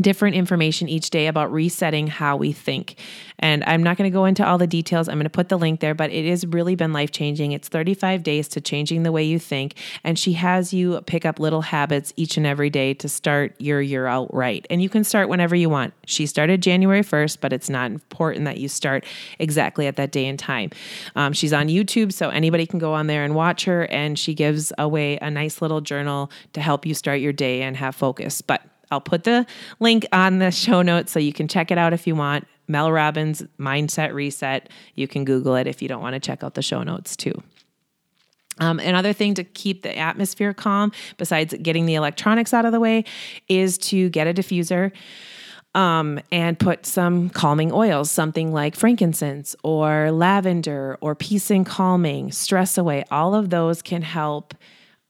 different 0.00 0.36
information 0.36 0.88
each 0.88 1.10
day 1.10 1.26
about 1.26 1.52
resetting 1.52 2.06
how 2.06 2.36
we 2.36 2.52
think. 2.52 2.98
And 3.38 3.62
I'm 3.64 3.82
not 3.82 3.96
going 3.96 4.10
to 4.10 4.14
go 4.14 4.24
into 4.24 4.46
all 4.46 4.58
the 4.58 4.66
details. 4.66 5.08
I'm 5.08 5.16
going 5.16 5.24
to 5.24 5.30
put 5.30 5.48
the 5.48 5.58
link 5.58 5.80
there, 5.80 5.94
but 5.94 6.10
it 6.10 6.28
has 6.28 6.46
really 6.46 6.74
been 6.74 6.92
life 6.92 7.10
changing. 7.10 7.52
It's 7.52 7.68
35 7.68 8.22
days 8.22 8.48
to 8.48 8.60
changing 8.60 9.02
the 9.02 9.12
way 9.12 9.24
you 9.24 9.38
think. 9.38 9.74
And 10.04 10.18
she 10.18 10.34
has 10.34 10.72
you 10.72 11.00
pick 11.02 11.24
up 11.24 11.38
little 11.38 11.62
habits 11.62 12.12
each 12.16 12.36
and 12.36 12.46
every 12.46 12.70
day 12.70 12.94
to 12.94 13.08
start 13.08 13.54
your 13.58 13.80
year 13.80 14.06
out 14.06 14.32
right. 14.32 14.66
And 14.70 14.82
you 14.82 14.88
can 14.88 15.04
start 15.04 15.28
whenever 15.28 15.54
you 15.54 15.68
want. 15.68 15.92
She 16.06 16.26
started 16.26 16.62
January 16.62 17.02
1st, 17.02 17.38
but 17.40 17.52
it's 17.52 17.68
not 17.68 17.90
important 17.90 18.44
that 18.46 18.58
you 18.58 18.68
start 18.68 19.04
exactly 19.38 19.86
at 19.86 19.96
that 19.96 20.12
day 20.12 20.26
and 20.26 20.38
time. 20.38 20.70
Um, 21.14 21.32
she's 21.32 21.52
on 21.52 21.68
YouTube, 21.68 22.12
so 22.12 22.30
anybody 22.30 22.66
can 22.66 22.78
go 22.78 22.94
on 22.94 23.06
there 23.06 23.24
and 23.24 23.34
watch 23.34 23.64
her. 23.64 23.84
And 23.86 24.18
she 24.18 24.34
gives 24.34 24.72
away 24.78 25.18
a 25.18 25.30
nice 25.30 25.60
little 25.60 25.80
journal 25.80 26.30
to 26.52 26.60
help 26.60 26.86
you 26.86 26.94
start 26.94 27.20
your 27.20 27.32
day 27.32 27.62
and 27.62 27.76
have 27.76 27.94
focus. 27.94 28.40
But 28.40 28.62
I'll 28.90 29.00
put 29.00 29.24
the 29.24 29.46
link 29.80 30.06
on 30.12 30.38
the 30.38 30.50
show 30.50 30.82
notes 30.82 31.12
so 31.12 31.18
you 31.18 31.32
can 31.32 31.48
check 31.48 31.70
it 31.70 31.78
out 31.78 31.92
if 31.92 32.06
you 32.06 32.14
want. 32.14 32.46
Mel 32.68 32.90
Robbins 32.90 33.42
Mindset 33.58 34.12
Reset. 34.12 34.68
You 34.94 35.06
can 35.08 35.24
Google 35.24 35.54
it 35.56 35.66
if 35.66 35.82
you 35.82 35.88
don't 35.88 36.02
want 36.02 36.14
to 36.14 36.20
check 36.20 36.42
out 36.42 36.54
the 36.54 36.62
show 36.62 36.82
notes 36.82 37.16
too. 37.16 37.34
Um, 38.58 38.80
another 38.80 39.12
thing 39.12 39.34
to 39.34 39.44
keep 39.44 39.82
the 39.82 39.96
atmosphere 39.96 40.54
calm, 40.54 40.92
besides 41.18 41.54
getting 41.60 41.86
the 41.86 41.94
electronics 41.94 42.54
out 42.54 42.64
of 42.64 42.72
the 42.72 42.80
way, 42.80 43.04
is 43.48 43.76
to 43.78 44.08
get 44.08 44.26
a 44.26 44.34
diffuser. 44.34 44.92
Um, 45.74 46.20
and 46.32 46.58
put 46.58 46.86
some 46.86 47.28
calming 47.28 47.70
oils, 47.70 48.10
something 48.10 48.50
like 48.50 48.74
frankincense 48.74 49.54
or 49.62 50.10
lavender 50.10 50.96
or 51.02 51.14
peace 51.14 51.50
and 51.50 51.66
calming, 51.66 52.32
stress 52.32 52.78
away. 52.78 53.04
All 53.10 53.34
of 53.34 53.50
those 53.50 53.82
can 53.82 54.00
help 54.00 54.54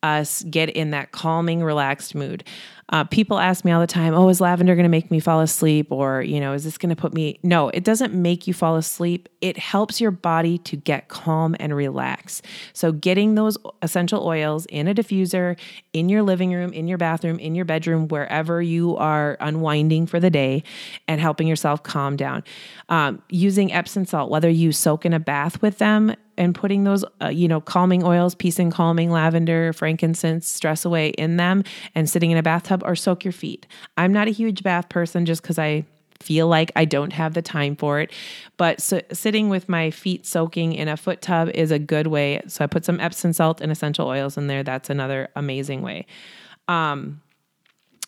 us 0.02 0.42
get 0.44 0.70
in 0.70 0.90
that 0.90 1.12
calming, 1.12 1.62
relaxed 1.62 2.14
mood. 2.14 2.44
Uh, 2.90 3.02
people 3.02 3.40
ask 3.40 3.64
me 3.64 3.72
all 3.72 3.80
the 3.80 3.86
time, 3.86 4.14
oh, 4.14 4.28
is 4.28 4.40
lavender 4.40 4.76
going 4.76 4.84
to 4.84 4.88
make 4.88 5.10
me 5.10 5.18
fall 5.18 5.40
asleep? 5.40 5.90
Or, 5.90 6.22
you 6.22 6.38
know, 6.38 6.52
is 6.52 6.62
this 6.62 6.78
going 6.78 6.94
to 6.94 6.96
put 6.96 7.12
me? 7.12 7.40
No, 7.42 7.68
it 7.70 7.82
doesn't 7.82 8.14
make 8.14 8.46
you 8.46 8.54
fall 8.54 8.76
asleep. 8.76 9.28
It 9.40 9.58
helps 9.58 10.00
your 10.00 10.12
body 10.12 10.58
to 10.58 10.76
get 10.76 11.08
calm 11.08 11.56
and 11.58 11.74
relax. 11.74 12.42
So, 12.72 12.92
getting 12.92 13.34
those 13.34 13.58
essential 13.82 14.24
oils 14.24 14.66
in 14.66 14.86
a 14.86 14.94
diffuser, 14.94 15.58
in 15.92 16.08
your 16.08 16.22
living 16.22 16.52
room, 16.52 16.72
in 16.72 16.86
your 16.86 16.98
bathroom, 16.98 17.40
in 17.40 17.56
your 17.56 17.64
bedroom, 17.64 18.06
wherever 18.06 18.62
you 18.62 18.96
are 18.98 19.36
unwinding 19.40 20.06
for 20.06 20.20
the 20.20 20.30
day, 20.30 20.62
and 21.08 21.20
helping 21.20 21.48
yourself 21.48 21.82
calm 21.82 22.14
down. 22.14 22.44
Um, 22.88 23.20
using 23.28 23.72
Epsom 23.72 24.04
salt, 24.04 24.30
whether 24.30 24.48
you 24.48 24.70
soak 24.70 25.04
in 25.04 25.12
a 25.12 25.20
bath 25.20 25.60
with 25.60 25.78
them 25.78 26.14
and 26.38 26.54
putting 26.54 26.84
those, 26.84 27.04
uh, 27.22 27.28
you 27.28 27.48
know, 27.48 27.60
calming 27.60 28.04
oils, 28.04 28.34
peace 28.34 28.58
and 28.58 28.72
calming, 28.72 29.10
lavender, 29.10 29.72
frankincense, 29.72 30.48
stress 30.48 30.84
away 30.84 31.08
in 31.10 31.36
them 31.36 31.64
and 31.94 32.08
sitting 32.08 32.30
in 32.30 32.38
a 32.38 32.42
bathtub 32.42 32.82
or 32.84 32.94
soak 32.94 33.24
your 33.24 33.32
feet. 33.32 33.66
I'm 33.96 34.12
not 34.12 34.28
a 34.28 34.32
huge 34.32 34.62
bath 34.62 34.88
person 34.88 35.26
just 35.26 35.42
because 35.42 35.58
I 35.58 35.84
feel 36.20 36.48
like 36.48 36.72
I 36.74 36.84
don't 36.84 37.12
have 37.12 37.34
the 37.34 37.42
time 37.42 37.76
for 37.76 38.00
it. 38.00 38.10
But 38.56 38.80
so, 38.80 39.00
sitting 39.12 39.48
with 39.48 39.68
my 39.68 39.90
feet 39.90 40.26
soaking 40.26 40.72
in 40.72 40.88
a 40.88 40.96
foot 40.96 41.22
tub 41.22 41.48
is 41.50 41.70
a 41.70 41.78
good 41.78 42.06
way. 42.06 42.42
So 42.48 42.64
I 42.64 42.66
put 42.66 42.84
some 42.84 43.00
Epsom 43.00 43.32
salt 43.32 43.60
and 43.60 43.70
essential 43.70 44.08
oils 44.08 44.36
in 44.36 44.46
there. 44.46 44.62
That's 44.62 44.90
another 44.90 45.28
amazing 45.36 45.82
way. 45.82 46.06
Um, 46.68 47.20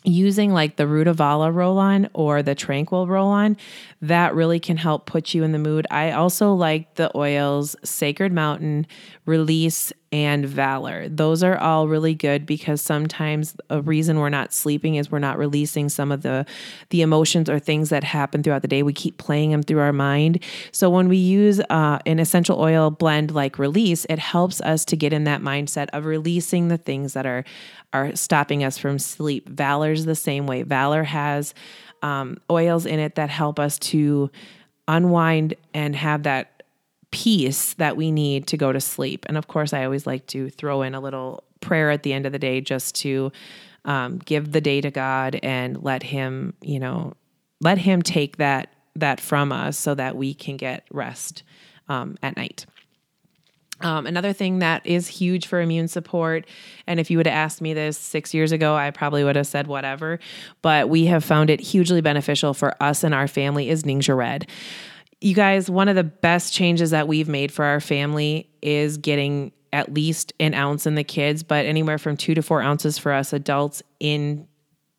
using 0.05 0.53
like 0.53 0.77
the 0.77 0.85
Rutavala 0.85 1.53
roll 1.53 1.79
on 1.79 2.09
or 2.15 2.43
the 2.43 2.55
Tranquil 2.55 3.07
roll 3.07 3.29
on, 3.29 3.57
that 4.01 4.35
really 4.35 4.61
can 4.61 4.77
help 4.77 5.07
put 5.07 5.35
you 5.35 5.43
in 5.45 5.53
the 5.53 5.59
mood. 5.59 5.87
I 5.91 6.13
also 6.13 6.55
like 6.55 6.95
the 6.95 7.11
oils 7.17 7.77
Sacred 7.85 8.33
Mountain, 8.33 8.87
Release, 9.27 9.93
and 10.11 10.47
Valor. 10.47 11.09
Those 11.09 11.43
are 11.43 11.59
all 11.59 11.87
really 11.87 12.15
good 12.15 12.47
because 12.47 12.81
sometimes 12.81 13.55
a 13.69 13.83
reason 13.83 14.19
we're 14.19 14.31
not 14.31 14.53
sleeping 14.53 14.95
is 14.95 15.11
we're 15.11 15.19
not 15.19 15.39
releasing 15.39 15.89
some 15.89 16.11
of 16.11 16.23
the 16.23 16.47
the 16.91 17.03
emotions 17.03 17.51
or 17.51 17.59
things 17.59 17.91
that 17.91 18.05
happen 18.05 18.43
throughout 18.43 18.63
the 18.63 18.69
day. 18.69 18.83
We 18.83 18.93
keep 18.93 19.19
playing 19.19 19.51
them 19.51 19.63
through 19.63 19.81
our 19.81 19.93
mind. 19.93 20.43
So 20.73 20.89
when 20.89 21.09
we 21.09 21.17
use 21.17 21.61
uh, 21.69 21.99
an 22.07 22.19
essential 22.19 22.61
oil 22.61 22.91
blend 22.91 23.33
like 23.33 23.59
Release, 23.59 24.07
it 24.09 24.19
helps 24.19 24.61
us 24.63 24.85
to 24.87 24.97
get 24.97 25.13
in 25.13 25.25
that 25.25 25.43
mindset 25.43 25.89
of 25.93 26.07
releasing 26.07 26.69
the 26.69 26.79
things 26.79 27.13
that 27.13 27.27
are 27.27 27.45
are 27.93 28.15
stopping 28.15 28.65
us 28.65 28.79
from 28.79 28.99
sleep. 28.99 29.49
Valor's 29.49 30.05
the 30.05 30.15
same 30.15 30.47
way. 30.47 30.63
Valor 30.63 31.05
has 31.05 31.55
um, 32.03 32.39
oils 32.51 32.87
in 32.87 32.99
it 32.99 33.15
that 33.17 33.31
help 33.31 33.59
us 33.59 33.79
to 33.79 34.31
unwind 34.87 35.55
and 35.75 35.95
have 35.97 36.23
that 36.23 36.58
peace 37.11 37.75
that 37.75 37.97
we 37.97 38.11
need 38.11 38.47
to 38.49 38.57
go 38.57 38.73
to 38.73 38.81
sleep. 38.81 39.25
And 39.29 39.37
of 39.37 39.49
course, 39.49 39.73
I 39.73 39.85
always 39.85 40.07
like 40.07 40.27
to 40.29 40.51
throw 40.51 40.83
in 40.83 40.95
a 40.95 41.01
little 41.01 41.45
prayer 41.61 41.91
at 41.91 42.03
the 42.03 42.13
end 42.13 42.27
of 42.27 42.33
the 42.33 42.39
day 42.39 42.61
just 42.61 42.95
to 42.97 43.33
um, 43.85 44.19
give 44.19 44.53
the 44.53 44.61
day 44.61 44.81
to 44.81 44.91
God 44.91 45.39
and 45.43 45.83
let 45.83 46.03
Him, 46.03 46.55
you 46.61 46.79
know, 46.79 47.15
let 47.61 47.79
Him 47.79 48.03
take 48.03 48.37
that 48.37 48.73
that 48.97 49.21
from 49.21 49.53
us 49.53 49.79
so 49.79 49.95
that 49.95 50.17
we 50.17 50.35
can 50.35 50.57
get 50.57 50.85
rest 50.91 51.45
um, 51.89 52.17
at 52.23 52.37
night. 52.37 52.67
Um, 53.81 54.07
another 54.07 54.33
thing 54.33 54.59
that 54.59 54.85
is 54.85 55.07
huge 55.07 55.47
for 55.47 55.61
immune 55.61 55.87
support, 55.87 56.47
and 56.89 56.99
if 56.99 57.13
you 57.13 57.17
would 57.17 57.27
have 57.27 57.35
asked 57.35 57.61
me 57.61 57.75
this 57.75 57.97
six 57.97 58.35
years 58.35 58.51
ago, 58.51 58.75
I 58.75 58.91
probably 58.91 59.23
would 59.23 59.37
have 59.37 59.47
said 59.47 59.69
whatever, 59.69 60.19
but 60.63 60.89
we 60.89 61.07
have 61.07 61.23
found 61.23 61.49
it 61.49 61.61
hugely 61.61 62.01
beneficial 62.01 62.55
for 62.55 62.75
us 62.83 63.05
and 63.05 63.15
our 63.15 63.29
family 63.29 63.69
is 63.69 63.85
Ningxia 63.85 64.17
Red. 64.17 64.49
You 65.21 65.35
guys, 65.35 65.69
one 65.69 65.89
of 65.89 65.97
the 65.97 66.05
best 66.05 66.53
changes 66.53 66.91
that 66.91 67.09
we've 67.09 67.29
made 67.29 67.51
for 67.51 67.65
our 67.65 67.81
family 67.81 68.49
is 68.63 68.99
getting 68.99 69.53
at 69.73 69.93
least 69.93 70.33
an 70.41 70.55
ounce 70.55 70.87
in 70.87 70.95
the 70.95 71.05
kids, 71.05 71.43
but 71.43 71.67
anywhere 71.67 71.99
from 71.99 72.17
two 72.17 72.35
to 72.35 72.43
four 72.43 72.63
ounces 72.63 72.99
for 72.99 73.13
us 73.13 73.33
adults 73.33 73.83
in 74.01 74.47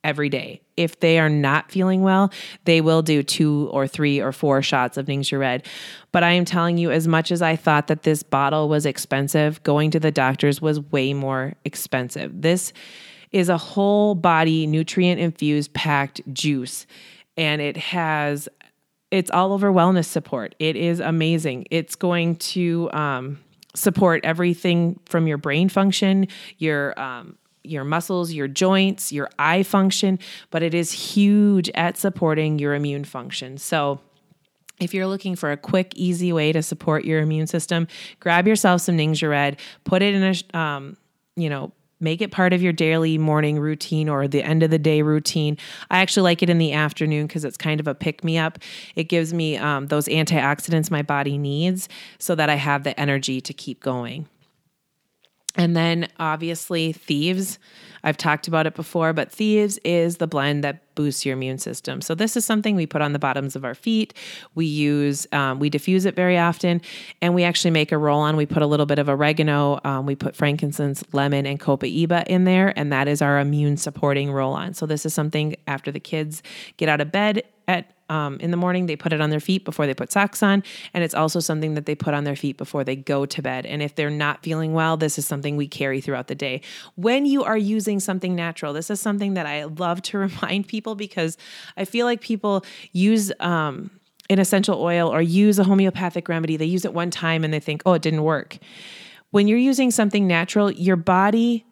every 0.03 0.29
day. 0.29 0.61
If 0.77 0.99
they 0.99 1.19
are 1.19 1.29
not 1.29 1.71
feeling 1.71 2.01
well, 2.03 2.31
they 2.65 2.81
will 2.81 3.01
do 3.01 3.23
two 3.23 3.69
or 3.71 3.87
three 3.87 4.19
or 4.19 4.31
four 4.31 4.61
shots 4.61 4.97
of 4.97 5.07
Ningxia 5.07 5.39
Red. 5.39 5.65
But 6.11 6.23
I 6.23 6.31
am 6.31 6.45
telling 6.45 6.77
you, 6.77 6.91
as 6.91 7.07
much 7.07 7.31
as 7.31 7.41
I 7.41 7.55
thought 7.55 7.87
that 7.87 8.03
this 8.03 8.23
bottle 8.23 8.69
was 8.69 8.85
expensive, 8.85 9.61
going 9.63 9.91
to 9.91 9.99
the 9.99 10.11
doctors 10.11 10.61
was 10.61 10.79
way 10.79 11.13
more 11.13 11.53
expensive. 11.65 12.41
This 12.41 12.71
is 13.31 13.49
a 13.49 13.57
whole 13.57 14.15
body 14.15 14.67
nutrient 14.67 15.19
infused 15.19 15.73
packed 15.73 16.21
juice, 16.33 16.87
and 17.35 17.61
it 17.61 17.77
has 17.77 18.47
it's 19.11 19.31
all 19.31 19.53
over 19.53 19.71
wellness 19.71 20.05
support. 20.05 20.55
It 20.59 20.75
is 20.75 20.99
amazing. 20.99 21.65
It's 21.71 21.95
going 21.95 22.35
to 22.37 22.89
um, 22.91 23.39
support 23.75 24.23
everything 24.23 24.99
from 25.05 25.27
your 25.27 25.37
brain 25.37 25.69
function, 25.69 26.27
your 26.57 26.99
um, 26.99 27.37
your 27.63 27.83
muscles, 27.83 28.31
your 28.31 28.47
joints, 28.47 29.11
your 29.11 29.29
eye 29.37 29.63
function, 29.63 30.17
but 30.49 30.63
it 30.63 30.73
is 30.73 30.91
huge 30.91 31.69
at 31.75 31.97
supporting 31.97 32.57
your 32.57 32.73
immune 32.73 33.03
function. 33.03 33.57
So, 33.57 33.99
if 34.79 34.93
you're 34.93 35.07
looking 35.07 35.35
for 35.35 35.51
a 35.51 35.57
quick, 35.57 35.93
easy 35.95 36.31
way 36.31 36.53
to 36.53 36.63
support 36.63 37.03
your 37.03 37.19
immune 37.19 37.47
system, 37.47 37.87
grab 38.21 38.47
yourself 38.47 38.81
some 38.81 38.97
Ningxia 38.97 39.29
Red, 39.29 39.59
put 39.83 40.01
it 40.01 40.15
in 40.15 40.23
a, 40.23 40.57
um, 40.57 40.95
you 41.35 41.49
know, 41.49 41.73
make 41.99 42.21
it 42.21 42.31
part 42.31 42.53
of 42.53 42.61
your 42.61 42.73
daily 42.73 43.17
morning 43.17 43.59
routine 43.59 44.09
or 44.09 44.27
the 44.27 44.43
end 44.43 44.63
of 44.63 44.71
the 44.71 44.79
day 44.79 45.01
routine. 45.01 45.57
I 45.89 45.99
actually 45.99 46.23
like 46.23 46.41
it 46.43 46.49
in 46.49 46.57
the 46.57 46.73
afternoon 46.73 47.27
because 47.27 47.45
it's 47.45 47.57
kind 47.57 47.79
of 47.79 47.87
a 47.87 47.95
pick 47.95 48.23
me 48.23 48.37
up. 48.37 48.59
It 48.95 49.05
gives 49.05 49.33
me 49.33 49.57
um, 49.57 49.87
those 49.87 50.07
antioxidants 50.07 50.89
my 50.89 51.01
body 51.01 51.37
needs 51.37 51.89
so 52.17 52.35
that 52.35 52.49
I 52.49 52.55
have 52.55 52.83
the 52.83 52.99
energy 52.99 53.41
to 53.41 53.53
keep 53.53 53.81
going. 53.81 54.27
And 55.59 55.75
then 55.75 56.07
obviously, 56.19 56.93
Thieves. 56.93 57.59
I've 58.01 58.15
talked 58.15 58.47
about 58.47 58.65
it 58.65 58.75
before, 58.75 59.11
but 59.11 59.29
Thieves 59.29 59.77
is 59.83 60.17
the 60.17 60.25
blend 60.25 60.63
that 60.63 60.95
boosts 60.95 61.25
your 61.25 61.33
immune 61.33 61.57
system. 61.57 61.99
So, 61.99 62.15
this 62.15 62.37
is 62.37 62.45
something 62.45 62.77
we 62.77 62.85
put 62.85 63.01
on 63.01 63.11
the 63.11 63.19
bottoms 63.19 63.57
of 63.57 63.65
our 63.65 63.75
feet. 63.75 64.13
We 64.55 64.65
use, 64.65 65.27
um, 65.33 65.59
we 65.59 65.69
diffuse 65.69 66.05
it 66.05 66.15
very 66.15 66.37
often, 66.37 66.81
and 67.21 67.35
we 67.35 67.43
actually 67.43 67.71
make 67.71 67.91
a 67.91 67.97
roll 67.97 68.21
on. 68.21 68.37
We 68.37 68.45
put 68.45 68.63
a 68.63 68.67
little 68.67 68.85
bit 68.85 68.99
of 68.99 69.09
oregano, 69.09 69.81
um, 69.83 70.05
we 70.05 70.15
put 70.15 70.33
frankincense, 70.33 71.03
lemon, 71.11 71.45
and 71.45 71.59
copaiba 71.59 72.25
in 72.27 72.45
there, 72.45 72.71
and 72.79 72.93
that 72.93 73.09
is 73.09 73.21
our 73.21 73.37
immune 73.37 73.75
supporting 73.75 74.31
roll 74.31 74.53
on. 74.53 74.73
So, 74.73 74.85
this 74.85 75.05
is 75.05 75.13
something 75.13 75.57
after 75.67 75.91
the 75.91 75.99
kids 75.99 76.41
get 76.77 76.87
out 76.87 77.01
of 77.01 77.11
bed 77.11 77.43
at 77.67 77.91
um, 78.09 78.37
in 78.39 78.51
the 78.51 78.57
morning. 78.57 78.87
They 78.87 78.95
put 78.95 79.13
it 79.13 79.21
on 79.21 79.29
their 79.29 79.39
feet 79.39 79.65
before 79.65 79.85
they 79.85 79.93
put 79.93 80.11
socks 80.11 80.43
on. 80.43 80.63
And 80.93 81.03
it's 81.03 81.13
also 81.13 81.39
something 81.39 81.75
that 81.75 81.85
they 81.85 81.95
put 81.95 82.13
on 82.13 82.23
their 82.23 82.35
feet 82.35 82.57
before 82.57 82.83
they 82.83 82.95
go 82.95 83.25
to 83.25 83.41
bed. 83.41 83.65
And 83.65 83.81
if 83.81 83.95
they're 83.95 84.09
not 84.09 84.43
feeling 84.43 84.73
well, 84.73 84.97
this 84.97 85.17
is 85.17 85.25
something 85.25 85.55
we 85.55 85.67
carry 85.67 86.01
throughout 86.01 86.27
the 86.27 86.35
day. 86.35 86.61
When 86.95 87.25
you 87.25 87.43
are 87.43 87.57
using 87.57 87.99
something 87.99 88.35
natural, 88.35 88.73
this 88.73 88.89
is 88.89 88.99
something 88.99 89.35
that 89.35 89.45
I 89.45 89.65
love 89.65 90.01
to 90.03 90.17
remind 90.19 90.67
people 90.67 90.95
because 90.95 91.37
I 91.77 91.85
feel 91.85 92.05
like 92.05 92.21
people 92.21 92.65
use, 92.91 93.31
um, 93.39 93.91
an 94.31 94.37
essential 94.37 94.79
oil 94.79 95.09
or 95.11 95.23
use 95.23 95.57
a 95.57 95.63
homeopathic 95.63 96.29
remedy. 96.29 96.55
They 96.55 96.65
use 96.65 96.85
it 96.85 96.93
one 96.93 97.09
time 97.09 97.43
and 97.43 97.51
they 97.51 97.59
think, 97.59 97.81
oh, 97.85 97.93
it 97.93 98.03
didn't 98.03 98.23
work. 98.23 98.59
When 99.31 99.47
you're 99.47 99.57
using 99.57 99.89
something 99.89 100.27
natural, 100.27 100.71
your 100.71 100.95
body 100.95 101.65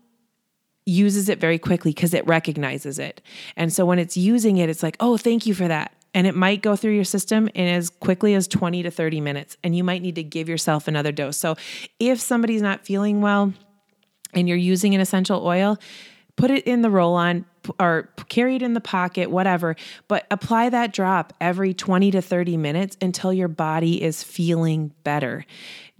uses 0.85 1.29
it 1.29 1.39
very 1.39 1.59
quickly 1.59 1.91
because 1.91 2.13
it 2.13 2.25
recognizes 2.25 2.97
it. 2.97 3.21
And 3.55 3.71
so 3.71 3.85
when 3.85 3.99
it's 3.99 4.17
using 4.17 4.57
it, 4.57 4.69
it's 4.69 4.81
like, 4.81 4.97
oh, 4.99 5.17
thank 5.17 5.45
you 5.45 5.53
for 5.53 5.67
that 5.67 5.91
and 6.13 6.27
it 6.27 6.35
might 6.35 6.61
go 6.61 6.75
through 6.75 6.93
your 6.93 7.03
system 7.03 7.47
in 7.53 7.67
as 7.67 7.89
quickly 7.89 8.33
as 8.33 8.47
20 8.47 8.83
to 8.83 8.91
30 8.91 9.21
minutes 9.21 9.57
and 9.63 9.75
you 9.75 9.83
might 9.83 10.01
need 10.01 10.15
to 10.15 10.23
give 10.23 10.49
yourself 10.49 10.87
another 10.87 11.11
dose. 11.11 11.37
So 11.37 11.55
if 11.99 12.19
somebody's 12.19 12.61
not 12.61 12.85
feeling 12.85 13.21
well 13.21 13.53
and 14.33 14.47
you're 14.47 14.57
using 14.57 14.95
an 14.95 15.01
essential 15.01 15.45
oil, 15.45 15.77
put 16.35 16.51
it 16.51 16.65
in 16.65 16.81
the 16.81 16.89
roll 16.89 17.15
on 17.15 17.45
or 17.79 18.09
carry 18.29 18.55
it 18.55 18.61
in 18.61 18.73
the 18.73 18.81
pocket, 18.81 19.29
whatever, 19.29 19.75
but 20.07 20.25
apply 20.31 20.69
that 20.69 20.93
drop 20.93 21.33
every 21.41 21.73
20 21.73 22.11
to 22.11 22.21
30 22.21 22.55
minutes 22.55 22.95
until 23.01 23.33
your 23.33 23.49
body 23.49 24.01
is 24.01 24.23
feeling 24.23 24.93
better 25.03 25.45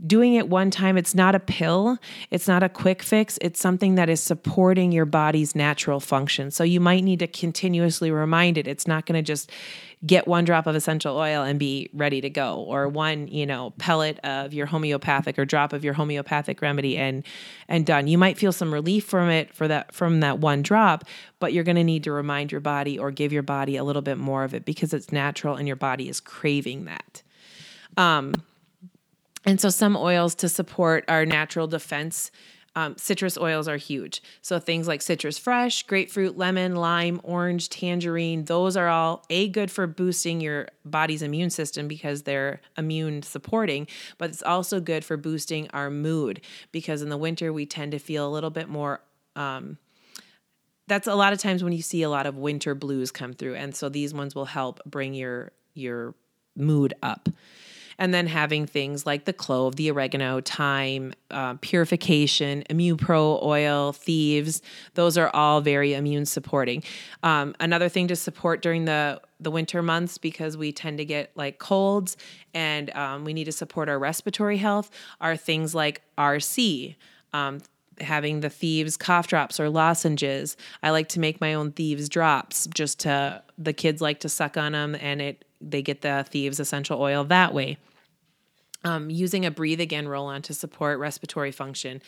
doing 0.06 0.36
it 0.36 0.48
one 0.48 0.70
time, 0.70 0.98
it's 0.98 1.16
not 1.16 1.34
a 1.34 1.40
pill, 1.40 1.98
it's 2.30 2.48
not 2.48 2.62
a 2.62 2.70
quick 2.70 3.02
fix, 3.02 3.40
it's 3.42 3.60
something 3.60 3.96
that 3.96 4.10
is 4.10 4.22
supporting 4.22 4.92
your 4.92 5.06
body's 5.06 5.56
natural 5.56 6.00
function. 6.00 6.52
So 6.52 6.64
you 6.64 6.80
might 6.80 7.04
need 7.04 7.20
to 7.20 7.28
continuously 7.28 8.12
remind 8.12 8.58
it. 8.58 8.68
It's 8.68 8.88
not 8.88 9.06
going 9.06 9.18
to 9.18 9.24
just 9.24 9.52
get 10.06 10.27
one 10.27 10.46
drop 10.46 10.68
of 10.68 10.75
essential 10.75 11.18
oil 11.18 11.42
and 11.44 11.58
be 11.58 11.89
ready 11.92 12.22
to 12.22 12.30
go 12.30 12.63
or 12.68 12.88
one 12.88 13.27
you 13.27 13.46
know 13.46 13.72
pellet 13.80 14.20
of 14.20 14.54
your 14.54 14.68
homeopathic 14.68 15.39
or 15.39 15.46
drop 15.46 15.74
of 15.74 15.84
your 15.84 15.94
homeopathic 15.94 16.62
remedy 16.62 16.98
and 16.98 17.24
and 17.68 17.86
done 17.86 18.08
you 18.08 18.18
might 18.18 18.38
feel 18.38 18.51
some 18.51 18.72
relief 18.72 19.06
from 19.06 19.30
it 19.30 19.51
for 19.54 19.68
that 19.68 19.92
from 19.94 20.20
that 20.20 20.38
one 20.38 20.62
drop 20.62 21.04
but 21.39 21.51
you're 21.51 21.63
going 21.63 21.75
to 21.75 21.84
need 21.84 22.04
to 22.04 22.12
remind 22.12 22.51
your 22.51 22.62
body 22.62 23.00
or 23.00 23.10
give 23.10 23.34
your 23.34 23.42
body 23.42 23.75
a 23.75 23.84
little 23.84 24.04
bit 24.04 24.20
more 24.20 24.44
of 24.44 24.54
it 24.54 24.66
because 24.66 24.94
it's 24.94 25.12
natural 25.12 25.56
and 25.56 25.68
your 25.68 25.75
body 25.75 26.08
is 26.08 26.20
craving 26.20 26.86
that 26.86 27.24
um 27.98 28.34
and 29.48 29.62
so, 29.62 29.70
some 29.70 29.96
oils 29.96 30.36
to 30.36 30.50
support 30.50 31.06
our 31.08 31.25
natural 31.25 31.68
defense. 31.68 32.32
Um, 32.77 32.96
citrus 32.96 33.39
oils 33.39 33.67
are 33.67 33.77
huge. 33.77 34.22
So, 34.43 34.60
things 34.60 34.88
like 34.88 35.01
citrus 35.01 35.39
fresh, 35.39 35.81
grapefruit, 35.81 36.38
lemon, 36.38 36.75
lime, 36.75 37.19
orange, 37.24 37.69
tangerine, 37.69 38.46
those 38.46 38.77
are 38.77 38.88
all 38.88 39.25
A, 39.31 39.50
good 39.50 39.72
for 39.72 39.88
boosting 39.88 40.41
your 40.41 40.67
body's 40.86 41.24
immune 41.24 41.50
system 41.50 41.88
because 41.88 42.22
they're 42.22 42.62
immune 42.77 43.24
supporting, 43.24 43.88
but 44.19 44.29
it's 44.29 44.43
also 44.43 44.79
good 44.79 45.03
for 45.03 45.17
boosting 45.17 45.67
our 45.74 45.89
mood 45.89 46.41
because 46.72 47.01
in 47.01 47.10
the 47.10 47.17
winter 47.17 47.51
we 47.51 47.65
tend 47.65 47.93
to 47.93 48.00
feel 48.00 48.27
a 48.27 48.29
little 48.29 48.51
bit 48.51 48.69
more 48.69 49.01
um, 49.36 49.79
that's 50.88 51.07
a 51.07 51.15
lot 51.15 51.34
of 51.34 51.39
times 51.39 51.63
when 51.63 51.74
you 51.74 51.81
see 51.81 52.03
a 52.03 52.10
lot 52.10 52.27
of 52.27 52.38
winter 52.38 52.75
blues 52.75 53.12
come 53.12 53.34
through 53.34 53.55
and 53.55 53.75
so 53.75 53.89
these 53.89 54.13
ones 54.13 54.36
will 54.36 54.46
help 54.46 54.79
bring 54.86 55.15
your 55.15 55.51
your 55.74 56.13
mood 56.55 56.93
up 57.01 57.27
and 58.00 58.13
then 58.13 58.27
having 58.27 58.66
things 58.66 59.06
like 59.06 59.25
the 59.25 59.34
clove 59.34 59.75
the 59.75 59.89
oregano 59.89 60.42
thyme 60.42 61.13
uh, 61.32 61.56
purification 61.62 62.63
pro 62.98 63.39
oil 63.44 63.92
thieves 63.94 64.62
those 64.94 65.18
are 65.18 65.30
all 65.34 65.62
very 65.62 65.94
immune 65.94 66.25
supporting 66.25 66.84
um, 67.24 67.56
another 67.60 67.89
thing 67.89 68.08
to 68.08 68.16
support 68.16 68.62
during 68.62 68.86
the 68.86 69.20
the 69.39 69.51
winter 69.51 69.82
months 69.82 70.18
because 70.18 70.58
we 70.58 70.72
tend 70.72 70.98
to 70.98 71.06
get 71.06 71.32
like 71.36 71.60
colds 71.60 72.18
and 72.54 72.89
um, 72.96 73.24
we 73.24 73.34
need 73.34 73.46
to 73.46 73.51
support 73.51 73.89
our 73.89 74.00
respiratory 74.00 74.58
health 74.58 74.89
are 75.22 75.38
things 75.38 75.75
like 75.75 76.01
rc 76.18 76.96
um, 77.34 77.60
having 78.00 78.42
the 78.42 78.50
thieves 78.50 78.98
cough 78.98 79.27
drops 79.27 79.60
or 79.60 79.70
lozenges. 79.70 80.58
I 80.84 80.92
like 80.92 81.10
to 81.10 81.20
make 81.20 81.42
my 81.42 81.54
own 81.54 81.72
thieves 81.72 82.10
drops 82.10 82.68
just 82.68 83.00
to 83.01 83.44
the 83.58 83.74
kids 83.74 84.01
like 84.01 84.20
to 84.22 84.30
suck 84.30 84.58
on 84.58 84.74
them 84.74 84.96
and 85.00 85.22
it 85.22 85.46
they 85.62 85.82
get 85.82 86.02
the 86.02 86.26
thieves 86.30 86.60
essential 86.60 87.02
oil 87.02 87.24
that 87.26 87.54
way. 87.54 87.78
Um, 88.84 89.10
using 89.10 89.46
a 89.46 89.52
breathe 89.52 89.82
again 89.82 90.08
roll 90.08 90.28
on 90.28 90.42
to 90.44 90.54
support 90.54 91.00
respiratory 91.00 91.52
function. 91.52 92.02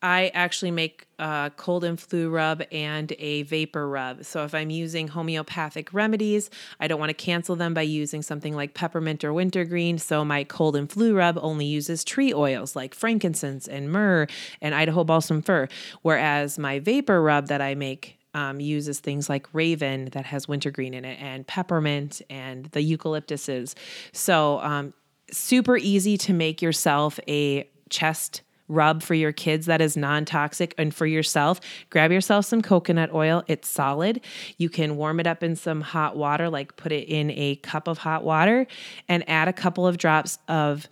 I 0.00 0.30
actually 0.32 0.70
make 0.70 1.06
a 1.18 1.50
cold 1.56 1.82
and 1.82 1.98
flu 1.98 2.30
rub 2.30 2.62
and 2.70 3.12
a 3.18 3.42
vapor 3.42 3.88
rub. 3.88 4.24
So 4.24 4.44
if 4.44 4.54
I'm 4.54 4.70
using 4.70 5.08
homeopathic 5.08 5.92
remedies, 5.92 6.50
I 6.78 6.86
don't 6.86 7.00
want 7.00 7.10
to 7.10 7.14
cancel 7.14 7.56
them 7.56 7.74
by 7.74 7.82
using 7.82 8.22
something 8.22 8.54
like 8.54 8.74
peppermint 8.74 9.24
or 9.24 9.32
wintergreen. 9.32 9.98
So 9.98 10.24
my 10.24 10.44
cold 10.44 10.76
and 10.76 10.90
flu 10.90 11.16
rub 11.16 11.36
only 11.42 11.66
uses 11.66 12.04
tree 12.04 12.32
oils 12.32 12.76
like 12.76 12.94
frankincense 12.94 13.66
and 13.66 13.90
myrrh 13.90 14.28
and 14.60 14.74
Idaho 14.74 15.02
balsam 15.02 15.42
fir. 15.42 15.66
Whereas 16.02 16.58
my 16.58 16.78
vapor 16.78 17.20
rub 17.20 17.48
that 17.48 17.60
I 17.60 17.74
make 17.74 18.17
um, 18.38 18.60
uses 18.60 19.00
things 19.00 19.28
like 19.28 19.52
raven 19.52 20.06
that 20.12 20.24
has 20.24 20.46
wintergreen 20.46 20.94
in 20.94 21.04
it 21.04 21.20
and 21.20 21.44
peppermint 21.44 22.22
and 22.30 22.66
the 22.66 22.80
eucalyptuses. 22.80 23.74
So 24.12 24.60
um, 24.60 24.94
super 25.32 25.76
easy 25.76 26.16
to 26.18 26.32
make 26.32 26.62
yourself 26.62 27.18
a 27.26 27.68
chest 27.90 28.42
rub 28.68 29.02
for 29.02 29.14
your 29.14 29.32
kids 29.32 29.66
that 29.66 29.80
is 29.80 29.96
non 29.96 30.24
toxic 30.24 30.72
and 30.78 30.94
for 30.94 31.06
yourself. 31.06 31.60
Grab 31.90 32.12
yourself 32.12 32.44
some 32.44 32.62
coconut 32.62 33.12
oil. 33.12 33.42
It's 33.48 33.68
solid. 33.68 34.20
You 34.56 34.68
can 34.68 34.96
warm 34.96 35.18
it 35.18 35.26
up 35.26 35.42
in 35.42 35.56
some 35.56 35.80
hot 35.80 36.16
water, 36.16 36.48
like 36.48 36.76
put 36.76 36.92
it 36.92 37.08
in 37.08 37.32
a 37.32 37.56
cup 37.56 37.88
of 37.88 37.98
hot 37.98 38.22
water 38.22 38.68
and 39.08 39.28
add 39.28 39.48
a 39.48 39.52
couple 39.52 39.86
of 39.86 39.98
drops 39.98 40.38
of. 40.46 40.88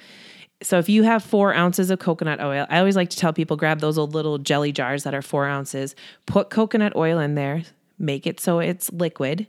So 0.63 0.79
if 0.79 0.89
you 0.89 1.03
have 1.03 1.23
four 1.23 1.53
ounces 1.55 1.91
of 1.91 1.99
coconut 1.99 2.41
oil, 2.41 2.67
I 2.71 2.79
always 2.79 2.97
like 2.97 3.11
to 3.11 3.17
tell 3.17 3.33
people 3.33 3.57
grab 3.57 3.81
those 3.81 3.99
old 3.99 4.15
little 4.15 4.39
jelly 4.39 4.73
jars 4.73 5.03
that 5.05 5.15
are 5.15 5.23
four 5.23 5.47
ounces, 5.47 5.95
put 6.25 6.49
coconut 6.49 6.97
oil 6.97 7.19
in 7.19 7.35
there, 7.35 7.63
make 7.99 8.27
it 8.27 8.41
so 8.41 8.59
it's 8.59 8.91
liquid, 8.93 9.47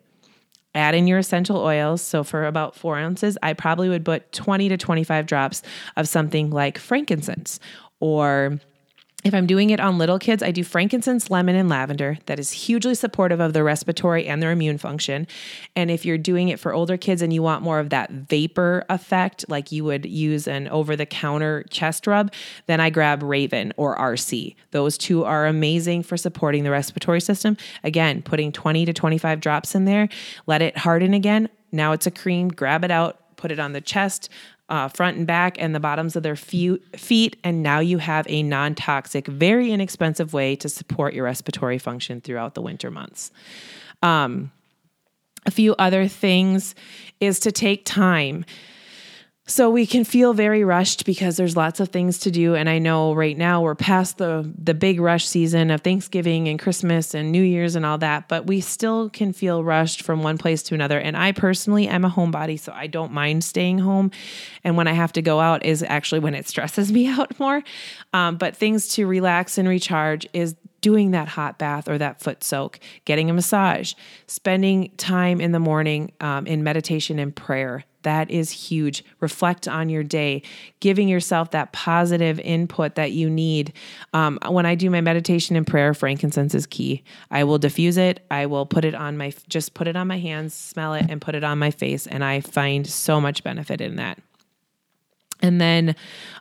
add 0.75 0.95
in 0.95 1.07
your 1.07 1.19
essential 1.19 1.57
oils. 1.57 2.01
So 2.01 2.23
for 2.23 2.45
about 2.45 2.75
four 2.75 2.97
ounces, 2.97 3.37
I 3.41 3.53
probably 3.53 3.87
would 3.87 4.03
put 4.03 4.31
20 4.33 4.69
to 4.69 4.77
25 4.77 5.25
drops 5.25 5.63
of 5.95 6.09
something 6.09 6.49
like 6.49 6.77
frankincense 6.77 7.59
or 7.99 8.59
if 9.23 9.33
I'm 9.33 9.47
doing 9.47 9.71
it 9.71 9.79
on 9.79 9.97
little 9.97 10.19
kids, 10.19 10.43
I 10.43 10.51
do 10.51 10.63
frankincense, 10.63 11.31
lemon, 11.31 11.55
and 11.55 11.67
lavender. 11.67 12.19
That 12.27 12.39
is 12.39 12.51
hugely 12.51 12.93
supportive 12.93 13.39
of 13.39 13.53
their 13.53 13.63
respiratory 13.63 14.27
and 14.27 14.41
their 14.41 14.51
immune 14.51 14.77
function. 14.77 15.27
And 15.75 15.89
if 15.89 16.05
you're 16.05 16.19
doing 16.19 16.49
it 16.49 16.59
for 16.59 16.71
older 16.71 16.97
kids 16.97 17.23
and 17.23 17.33
you 17.33 17.41
want 17.41 17.63
more 17.63 17.79
of 17.79 17.89
that 17.89 18.11
vapor 18.11 18.85
effect, 18.89 19.43
like 19.49 19.71
you 19.71 19.83
would 19.83 20.05
use 20.05 20.47
an 20.47 20.67
over 20.67 20.95
the 20.95 21.07
counter 21.07 21.65
chest 21.69 22.05
rub, 22.05 22.31
then 22.67 22.79
I 22.79 22.91
grab 22.91 23.23
Raven 23.23 23.73
or 23.75 23.97
RC. 23.97 24.55
Those 24.69 24.99
two 24.99 25.25
are 25.25 25.47
amazing 25.47 26.03
for 26.03 26.15
supporting 26.15 26.63
the 26.63 26.71
respiratory 26.71 27.21
system. 27.21 27.57
Again, 27.83 28.21
putting 28.21 28.51
20 28.51 28.85
to 28.85 28.93
25 28.93 29.41
drops 29.41 29.73
in 29.73 29.85
there, 29.85 30.09
let 30.45 30.61
it 30.61 30.77
harden 30.77 31.15
again. 31.15 31.49
Now 31.71 31.91
it's 31.91 32.05
a 32.05 32.11
cream, 32.11 32.49
grab 32.49 32.83
it 32.83 32.91
out, 32.91 33.35
put 33.35 33.51
it 33.51 33.59
on 33.59 33.73
the 33.73 33.81
chest, 33.81 34.29
uh, 34.69 34.87
front 34.89 35.17
and 35.17 35.25
back 35.25 35.55
and 35.59 35.73
the 35.73 35.79
bottoms 35.79 36.15
of 36.15 36.23
their 36.23 36.35
feet. 36.35 37.37
And 37.43 37.63
now 37.63 37.79
you 37.79 37.97
have 37.99 38.25
a 38.29 38.43
non 38.43 38.75
toxic, 38.75 39.27
very 39.27 39.71
inexpensive 39.71 40.33
way 40.33 40.55
to 40.57 40.69
support 40.69 41.13
your 41.13 41.25
respiratory 41.25 41.77
function 41.77 42.21
throughout 42.21 42.53
the 42.53 42.61
winter 42.61 42.91
months. 42.91 43.31
Um, 44.01 44.51
a 45.45 45.51
few 45.51 45.75
other 45.75 46.07
things 46.07 46.75
is 47.19 47.39
to 47.41 47.51
take 47.51 47.85
time 47.85 48.45
so 49.47 49.69
we 49.69 49.85
can 49.85 50.03
feel 50.03 50.33
very 50.33 50.63
rushed 50.63 51.05
because 51.05 51.37
there's 51.37 51.57
lots 51.57 51.79
of 51.79 51.89
things 51.89 52.19
to 52.19 52.31
do 52.31 52.55
and 52.55 52.69
I 52.69 52.79
know 52.79 53.13
right 53.13 53.37
now 53.37 53.61
we're 53.61 53.75
past 53.75 54.17
the 54.17 54.49
the 54.57 54.73
big 54.73 54.99
rush 54.99 55.25
season 55.25 55.71
of 55.71 55.81
Thanksgiving 55.81 56.47
and 56.47 56.59
Christmas 56.59 57.13
and 57.13 57.31
New 57.31 57.41
Year's 57.41 57.75
and 57.75 57.85
all 57.85 57.97
that, 57.99 58.27
but 58.27 58.45
we 58.45 58.61
still 58.61 59.09
can 59.09 59.33
feel 59.33 59.63
rushed 59.63 60.01
from 60.01 60.23
one 60.23 60.37
place 60.37 60.61
to 60.63 60.75
another. 60.75 60.99
And 60.99 61.15
I 61.15 61.31
personally 61.31 61.87
am 61.87 62.03
a 62.03 62.09
homebody, 62.09 62.59
so 62.59 62.73
I 62.73 62.87
don't 62.87 63.13
mind 63.13 63.43
staying 63.43 63.79
home. 63.79 64.11
And 64.63 64.75
when 64.75 64.87
I 64.87 64.93
have 64.93 65.13
to 65.13 65.21
go 65.21 65.39
out 65.39 65.65
is 65.65 65.83
actually 65.83 66.19
when 66.19 66.35
it 66.35 66.47
stresses 66.47 66.91
me 66.97 67.07
out 67.07 67.39
more. 67.39 67.63
Um, 68.13 68.37
but 68.37 68.55
things 68.55 68.89
to 68.95 69.07
relax 69.07 69.57
and 69.57 69.67
recharge 69.67 70.27
is 70.33 70.55
doing 70.81 71.11
that 71.11 71.27
hot 71.27 71.57
bath 71.57 71.89
or 71.89 71.97
that 71.97 72.21
foot 72.21 72.43
soak, 72.43 72.79
getting 73.05 73.29
a 73.29 73.33
massage, 73.33 73.93
spending 74.27 74.91
time 74.97 75.41
in 75.41 75.51
the 75.51 75.59
morning 75.59 76.11
um, 76.21 76.45
in 76.47 76.63
meditation 76.63 77.19
and 77.19 77.35
prayer. 77.35 77.83
That 78.03 78.31
is 78.31 78.51
huge. 78.51 79.03
Reflect 79.19 79.67
on 79.67 79.89
your 79.89 80.03
day, 80.03 80.43
giving 80.79 81.09
yourself 81.09 81.51
that 81.51 81.73
positive 81.73 82.39
input 82.39 82.95
that 82.95 83.11
you 83.11 83.29
need. 83.29 83.73
Um, 84.13 84.39
when 84.47 84.65
I 84.65 84.75
do 84.75 84.89
my 84.89 85.01
meditation 85.01 85.57
and 85.57 85.67
prayer, 85.67 85.93
frankincense 85.93 86.55
is 86.55 86.65
key. 86.65 87.03
I 87.31 87.43
will 87.43 87.57
diffuse 87.57 87.97
it. 87.97 88.25
I 88.31 88.45
will 88.45 88.65
put 88.65 88.85
it 88.85 88.95
on 88.95 89.17
my, 89.17 89.33
just 89.49 89.73
put 89.73 89.87
it 89.87 89.97
on 89.97 90.07
my 90.07 90.19
hands, 90.19 90.53
smell 90.53 90.93
it, 90.93 91.07
and 91.09 91.19
put 91.19 91.35
it 91.35 91.43
on 91.43 91.59
my 91.59 91.71
face. 91.71 92.07
And 92.07 92.23
I 92.23 92.39
find 92.39 92.87
so 92.87 93.19
much 93.19 93.43
benefit 93.43 93.81
in 93.81 93.97
that. 93.97 94.19
And 95.41 95.59
then 95.59 95.95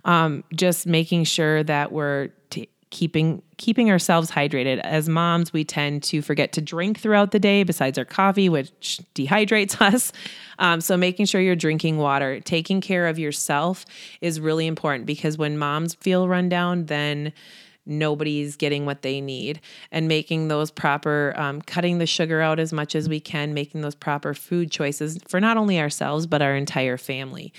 um, 0.04 0.44
just 0.54 0.86
making 0.86 1.24
sure 1.24 1.62
that 1.64 1.92
we're 1.92 2.28
t- 2.50 2.68
keeping 2.96 3.42
keeping 3.58 3.90
ourselves 3.90 4.30
hydrated. 4.30 4.78
As 4.80 5.06
moms, 5.06 5.52
we 5.52 5.64
tend 5.64 6.02
to 6.04 6.22
forget 6.22 6.52
to 6.52 6.62
drink 6.62 6.98
throughout 6.98 7.30
the 7.30 7.38
day 7.38 7.62
besides 7.62 7.98
our 7.98 8.06
coffee, 8.06 8.48
which 8.48 9.00
dehydrates 9.14 9.78
us. 9.82 10.12
Um, 10.58 10.80
so 10.80 10.96
making 10.96 11.26
sure 11.26 11.42
you're 11.42 11.56
drinking 11.56 11.98
water, 11.98 12.40
taking 12.40 12.80
care 12.80 13.06
of 13.06 13.18
yourself 13.18 13.84
is 14.22 14.40
really 14.40 14.66
important 14.66 15.04
because 15.04 15.36
when 15.36 15.58
moms 15.58 15.92
feel 15.92 16.26
run 16.26 16.48
down, 16.48 16.86
then 16.86 17.34
nobody's 17.84 18.56
getting 18.56 18.86
what 18.86 19.02
they 19.02 19.20
need 19.20 19.60
and 19.92 20.08
making 20.08 20.48
those 20.48 20.70
proper 20.70 21.34
um, 21.36 21.60
cutting 21.60 21.98
the 21.98 22.06
sugar 22.06 22.40
out 22.40 22.58
as 22.58 22.72
much 22.72 22.96
as 22.96 23.08
we 23.08 23.20
can 23.20 23.54
making 23.54 23.80
those 23.80 23.94
proper 23.94 24.34
food 24.34 24.72
choices 24.72 25.20
for 25.28 25.40
not 25.40 25.56
only 25.56 25.78
ourselves 25.78 26.26
but 26.26 26.42
our 26.42 26.56
entire 26.56 26.96
family 26.96 27.52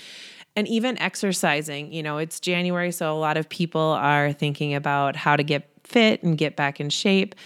and 0.58 0.66
even 0.66 0.98
exercising. 0.98 1.92
You 1.92 2.02
know, 2.02 2.18
it's 2.18 2.40
January, 2.40 2.90
so 2.90 3.16
a 3.16 3.16
lot 3.16 3.36
of 3.36 3.48
people 3.48 3.80
are 3.80 4.32
thinking 4.32 4.74
about 4.74 5.14
how 5.14 5.36
to 5.36 5.44
get 5.44 5.70
fit 5.84 6.24
and 6.24 6.36
get 6.36 6.56
back 6.56 6.80
in 6.80 6.90
shape. 6.90 7.36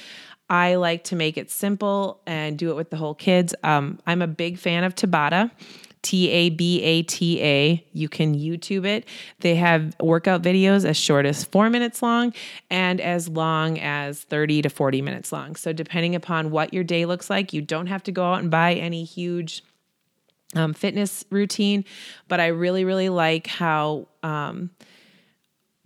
I 0.49 0.77
like 0.77 1.05
to 1.05 1.17
make 1.17 1.37
it 1.37 1.51
simple 1.51 2.23
and 2.27 2.59
do 2.59 2.71
it 2.71 2.75
with 2.75 2.89
the 2.89 2.97
whole 2.97 3.15
kids. 3.15 3.55
Um, 3.63 3.99
I'm 4.07 4.23
a 4.23 4.27
big 4.27 4.57
fan 4.57 4.83
of 4.85 4.95
Tabata. 4.95 5.51
T 6.01 6.31
A 6.31 6.49
B 6.49 6.83
A 6.83 7.03
T 7.03 7.41
A. 7.43 7.87
You 7.93 8.09
can 8.09 8.35
YouTube 8.35 8.87
it. 8.87 9.07
They 9.41 9.57
have 9.57 9.95
workout 10.01 10.43
videos 10.43 10.85
as 10.85 10.97
short 10.97 11.27
as 11.27 11.45
four 11.45 11.69
minutes 11.71 12.03
long 12.03 12.33
and 12.71 12.99
as 12.99 13.29
long 13.29 13.79
as 13.79 14.23
30 14.23 14.63
to 14.63 14.69
40 14.69 15.01
minutes 15.01 15.31
long. 15.31 15.55
So, 15.55 15.73
depending 15.73 16.17
upon 16.17 16.51
what 16.51 16.75
your 16.75 16.83
day 16.83 17.07
looks 17.07 17.31
like, 17.31 17.53
you 17.53 17.63
don't 17.63 17.87
have 17.87 18.03
to 18.05 18.11
go 18.11 18.25
out 18.25 18.41
and 18.41 18.51
buy 18.51 18.75
any 18.75 19.05
huge 19.05 19.63
um, 20.55 20.75
fitness 20.75 21.25
routine, 21.31 21.85
but 22.29 22.41
I 22.41 22.49
really, 22.49 22.85
really 22.85 23.09
like 23.09 23.47
how 23.47 24.09
um, 24.23 24.71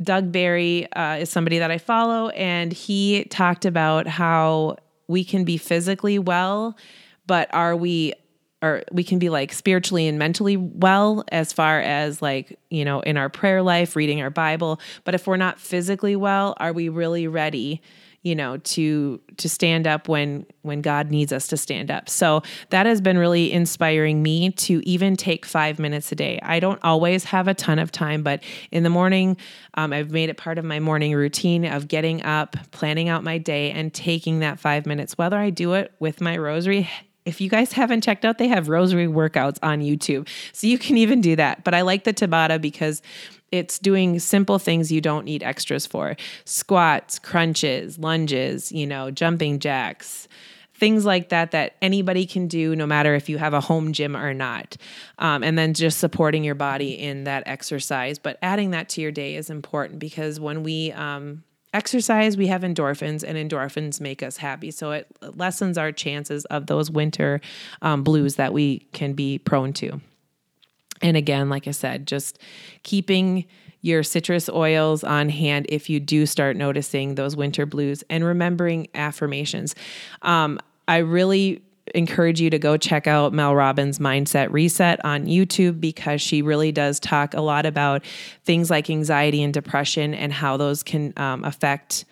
Doug 0.03 0.33
Barry 0.33 0.91
uh, 0.93 1.17
is 1.17 1.31
somebody 1.31 1.59
that 1.59 1.71
I 1.71 1.79
follow, 1.79 2.29
and 2.31 2.73
he 2.73 3.25
talked 3.25 3.65
about 3.65 4.07
how 4.07 4.77
we 5.09 5.25
can 5.25 5.45
be 5.45 5.57
physically 5.57 6.19
well, 6.19 6.77
but 7.27 7.53
are 7.55 7.77
we 7.77 8.15
or 8.63 8.83
we 8.91 9.05
can 9.05 9.19
be 9.19 9.29
like 9.29 9.53
spiritually 9.53 10.09
and 10.09 10.19
mentally 10.19 10.57
well 10.57 11.25
as 11.29 11.53
far 11.53 11.81
as 11.81 12.23
like 12.23 12.59
you 12.71 12.85
know 12.85 13.01
in 13.01 13.17
our 13.17 13.29
prayer 13.29 13.63
life 13.63 13.95
reading 13.97 14.21
our 14.23 14.31
bible. 14.31 14.81
But 15.05 15.15
if 15.15 15.27
we're 15.27 15.37
not 15.37 15.61
physically 15.61 16.17
well 16.17 16.55
are 16.59 16.73
we 16.73 16.89
really 16.89 17.29
ready 17.29 17.83
you 18.27 18.35
know 18.35 18.57
to 18.59 19.21
to 19.37 19.49
stand 19.49 19.87
up 19.87 20.09
when 20.09 20.45
when 20.63 20.83
god 20.83 21.13
needs 21.13 21.33
us 21.33 21.47
to 21.47 21.57
stand 21.57 21.93
up 21.93 22.09
so 22.09 22.43
that 22.71 22.85
has 22.85 23.01
been 23.01 23.17
really 23.17 23.53
inspiring 23.53 24.21
me 24.21 24.51
to 24.51 24.81
even 24.85 25.15
take 25.15 25.47
five 25.47 25.79
minutes 25.79 26.11
a 26.11 26.17
day 26.17 26.37
i 26.43 26.59
don't 26.59 26.81
always 26.83 27.23
have 27.23 27.47
a 27.47 27.55
ton 27.55 27.79
of 27.79 27.93
time 27.93 28.25
but 28.25 28.43
in 28.73 28.83
the 28.83 28.91
morning 28.91 29.37
um, 29.75 29.93
i've 29.93 30.11
made 30.11 30.29
it 30.29 30.37
part 30.37 30.59
of 30.59 30.65
my 30.65 30.81
morning 30.81 31.15
routine 31.15 31.65
of 31.65 31.87
getting 31.87 32.21
up 32.25 32.57
planning 32.73 33.09
out 33.09 33.23
my 33.23 33.39
day 33.39 33.71
and 33.71 33.95
taking 33.95 34.41
that 34.41 34.59
five 34.59 34.87
minutes 34.87 35.17
whether 35.17 35.39
i 35.39 35.49
do 35.49 35.75
it 35.75 35.93
with 36.01 36.21
my 36.21 36.37
rosary 36.37 36.91
if 37.25 37.41
you 37.41 37.51
guys 37.51 37.73
haven't 37.73 38.03
checked 38.03 38.25
out, 38.25 38.39
they 38.39 38.47
have 38.47 38.69
rosary 38.69 39.09
workouts 39.09 39.59
on 39.61 39.81
YouTube. 39.81 40.29
So 40.53 40.69
you 40.69 40.79
can 40.79 40.97
even 40.97 41.21
do 41.21 41.35
that. 41.35 41.65
But 41.65 41.75
I 41.75 41.81
like 41.81 42.05
the 42.05 42.15
Tabata 42.15 42.61
because 42.61 43.03
it's 43.53 43.79
doing 43.79 44.19
simple 44.19 44.59
things 44.59 44.91
you 44.91 45.01
don't 45.01 45.25
need 45.25 45.43
extras 45.43 45.87
for. 45.87 46.17
Squats, 46.45 47.19
crunches, 47.19 47.99
lunges, 47.99 48.73
you 48.73 48.87
know, 48.87 49.11
jumping 49.11 49.59
jacks, 49.59 50.29
things 50.75 51.05
like 51.05 51.31
that 51.31 51.53
that 51.53 51.77
anybody 51.81 52.27
can 52.27 52.49
do 52.49 52.77
no 52.77 52.87
matter 52.87 53.15
if 53.15 53.29
you 53.29 53.39
have 53.39 53.55
a 53.55 53.61
home 53.61 53.93
gym 53.93 54.17
or 54.17 54.35
not. 54.35 54.77
Um, 55.19 55.43
and 55.43 55.59
then 55.59 55.75
just 55.75 55.99
supporting 55.99 56.45
your 56.45 56.55
body 56.55 56.93
in 56.99 57.25
that 57.25 57.45
exercise. 57.47 58.19
But 58.19 58.39
adding 58.43 58.73
that 58.73 58.89
to 58.91 59.01
your 59.01 59.13
day 59.13 59.37
is 59.37 59.49
important 59.49 59.99
because 59.99 60.39
when 60.39 60.63
we 60.63 60.93
um, 60.93 61.45
exercise 61.73 62.37
we 62.37 62.47
have 62.47 62.63
endorphins 62.63 63.23
and 63.23 63.37
endorphins 63.39 64.01
make 64.01 64.23
us 64.23 64.37
happy. 64.39 64.71
So 64.71 64.93
it 64.93 65.07
lessens 65.21 65.79
our 65.79 65.93
chances 65.93 66.45
of 66.47 66.67
those 66.67 66.91
winter 66.91 67.41
um, 67.83 68.03
blues 68.03 68.37
that 68.37 68.53
we 68.53 68.81
can 68.93 69.13
be 69.13 69.39
prone 69.39 69.73
to 69.75 70.01
and 71.03 71.17
again 71.17 71.49
like 71.49 71.67
i 71.67 71.71
said 71.71 72.07
just 72.07 72.39
keeping 72.83 73.45
your 73.87 74.03
citrus 74.03 74.49
oils 74.49 75.05
on 75.05 75.29
hand 75.29 75.65
if 75.69 75.89
you 75.89 76.01
do 76.01 76.27
start 76.27 76.57
noticing 76.57 77.15
those 77.15 77.37
winter 77.37 77.65
blues 77.65 78.03
and 78.11 78.25
remembering 78.25 78.89
affirmations. 78.95 79.77
Um, 80.23 80.59
I 80.89 80.99
really 80.99 81.63
encourage 81.95 82.41
you 82.41 82.51
to 82.51 82.59
go 82.59 82.77
check 82.77 83.07
out 83.07 83.33
Mel 83.33 83.55
Robbins 83.55 84.01
Mindset 84.01 84.51
Reset 84.51 85.03
on 85.05 85.27
YouTube 85.27 85.81
because 85.81 86.21
she 86.21 86.43
really 86.43 86.73
does 86.73 86.99
talk 86.99 87.35
a 87.35 87.41
lot 87.41 87.65
about 87.65 88.05
things 88.45 88.71
like 88.71 88.91
anxiety 88.91 89.41
and 89.43 89.55
depression 89.55 90.15
and 90.15 90.33
how 90.33 90.57
those 90.57 90.83
can 90.83 91.13
um, 91.17 91.45
affect 91.45 92.05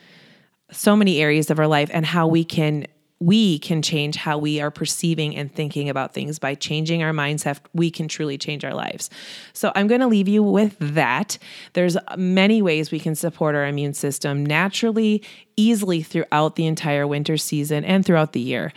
so 0.70 0.94
many 0.94 1.20
areas 1.20 1.50
of 1.50 1.58
our 1.58 1.66
life 1.66 1.90
and 1.92 2.06
how 2.06 2.28
we 2.28 2.44
can 2.44 2.86
we 3.24 3.58
can 3.58 3.80
change 3.80 4.16
how 4.16 4.36
we 4.36 4.60
are 4.60 4.70
perceiving 4.70 5.34
and 5.34 5.52
thinking 5.54 5.88
about 5.88 6.12
things. 6.12 6.38
By 6.38 6.54
changing 6.54 7.02
our 7.02 7.12
mindset 7.12 7.58
we 7.72 7.90
can 7.90 8.06
truly 8.06 8.36
change 8.36 8.64
our 8.64 8.74
lives. 8.74 9.08
So 9.52 9.72
i'm 9.74 9.86
going 9.86 10.00
to 10.00 10.06
leave 10.06 10.28
you 10.28 10.42
with 10.42 10.76
that. 10.78 11.38
There's 11.72 11.96
many 12.16 12.60
ways 12.60 12.90
we 12.90 13.00
can 13.00 13.14
support 13.14 13.54
our 13.54 13.66
immune 13.66 13.94
system 13.94 14.44
naturally 14.44 15.22
easily 15.56 16.02
throughout 16.02 16.56
the 16.56 16.66
entire 16.66 17.06
winter 17.06 17.36
season 17.36 17.84
and 17.84 18.04
throughout 18.04 18.32
the 18.32 18.40
year. 18.40 18.72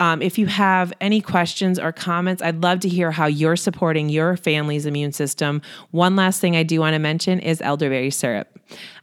Um, 0.00 0.22
if 0.22 0.38
you 0.38 0.46
have 0.46 0.92
any 1.00 1.20
questions 1.20 1.78
or 1.78 1.92
comments 1.92 2.42
i'd 2.42 2.62
love 2.62 2.80
to 2.80 2.88
hear 2.88 3.10
how 3.10 3.26
you're 3.26 3.56
supporting 3.56 4.08
your 4.08 4.36
family's 4.36 4.86
immune 4.86 5.12
system. 5.12 5.62
One 5.90 6.16
last 6.16 6.40
thing 6.40 6.56
i 6.56 6.64
do 6.64 6.80
want 6.80 6.94
to 6.94 6.98
mention 6.98 7.38
is 7.38 7.60
elderberry 7.60 8.10
syrup. 8.10 8.48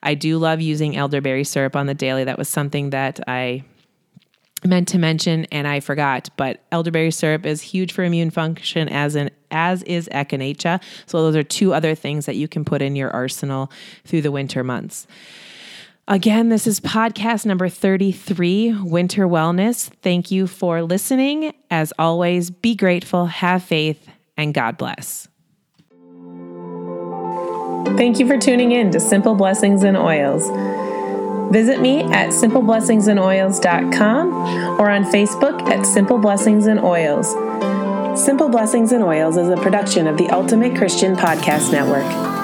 I 0.03 0.15
do 0.15 0.37
love 0.37 0.59
using 0.59 0.97
elderberry 0.97 1.43
syrup 1.43 1.75
on 1.75 1.85
the 1.85 1.93
daily. 1.93 2.23
That 2.23 2.37
was 2.37 2.49
something 2.49 2.89
that 2.89 3.19
i 3.27 3.63
meant 4.65 4.87
to 4.89 4.97
mention 4.97 5.45
and 5.45 5.67
I 5.67 5.79
forgot, 5.79 6.29
but 6.37 6.61
elderberry 6.71 7.11
syrup 7.11 7.45
is 7.45 7.61
huge 7.61 7.91
for 7.91 8.03
immune 8.03 8.29
function 8.29 8.89
as 8.89 9.15
an 9.15 9.31
as 9.51 9.83
is 9.83 10.07
echinacea. 10.11 10.81
So 11.05 11.23
those 11.23 11.35
are 11.35 11.43
two 11.43 11.73
other 11.73 11.95
things 11.95 12.25
that 12.25 12.35
you 12.35 12.47
can 12.47 12.63
put 12.63 12.81
in 12.81 12.95
your 12.95 13.09
arsenal 13.11 13.71
through 14.05 14.21
the 14.21 14.31
winter 14.31 14.63
months. 14.63 15.07
Again, 16.07 16.49
this 16.49 16.65
is 16.65 16.79
podcast 16.79 17.45
number 17.45 17.69
33, 17.69 18.81
Winter 18.81 19.27
Wellness. 19.27 19.91
Thank 20.01 20.31
you 20.31 20.47
for 20.47 20.81
listening. 20.81 21.53
As 21.69 21.93
always, 21.99 22.49
be 22.49 22.73
grateful, 22.75 23.27
have 23.27 23.63
faith, 23.63 24.09
and 24.35 24.53
God 24.53 24.77
bless. 24.77 25.27
Thank 27.95 28.19
you 28.19 28.27
for 28.27 28.39
tuning 28.39 28.71
in 28.71 28.89
to 28.91 28.99
Simple 28.99 29.35
Blessings 29.35 29.83
and 29.83 29.95
Oils. 29.95 30.47
Visit 31.51 31.81
me 31.81 32.03
at 32.03 32.29
simpleblessingsandoils.com 32.29 34.33
or 34.79 34.89
on 34.89 35.03
Facebook 35.05 35.61
at 35.69 35.85
Simple 35.85 36.17
Blessings 36.17 36.67
and 36.67 36.79
Oils. 36.79 37.27
Simple 38.23 38.49
Blessings 38.49 38.91
and 38.91 39.03
Oils 39.03 39.37
is 39.37 39.49
a 39.49 39.57
production 39.57 40.07
of 40.07 40.17
the 40.17 40.29
Ultimate 40.29 40.75
Christian 40.77 41.15
Podcast 41.15 41.71
Network. 41.71 42.38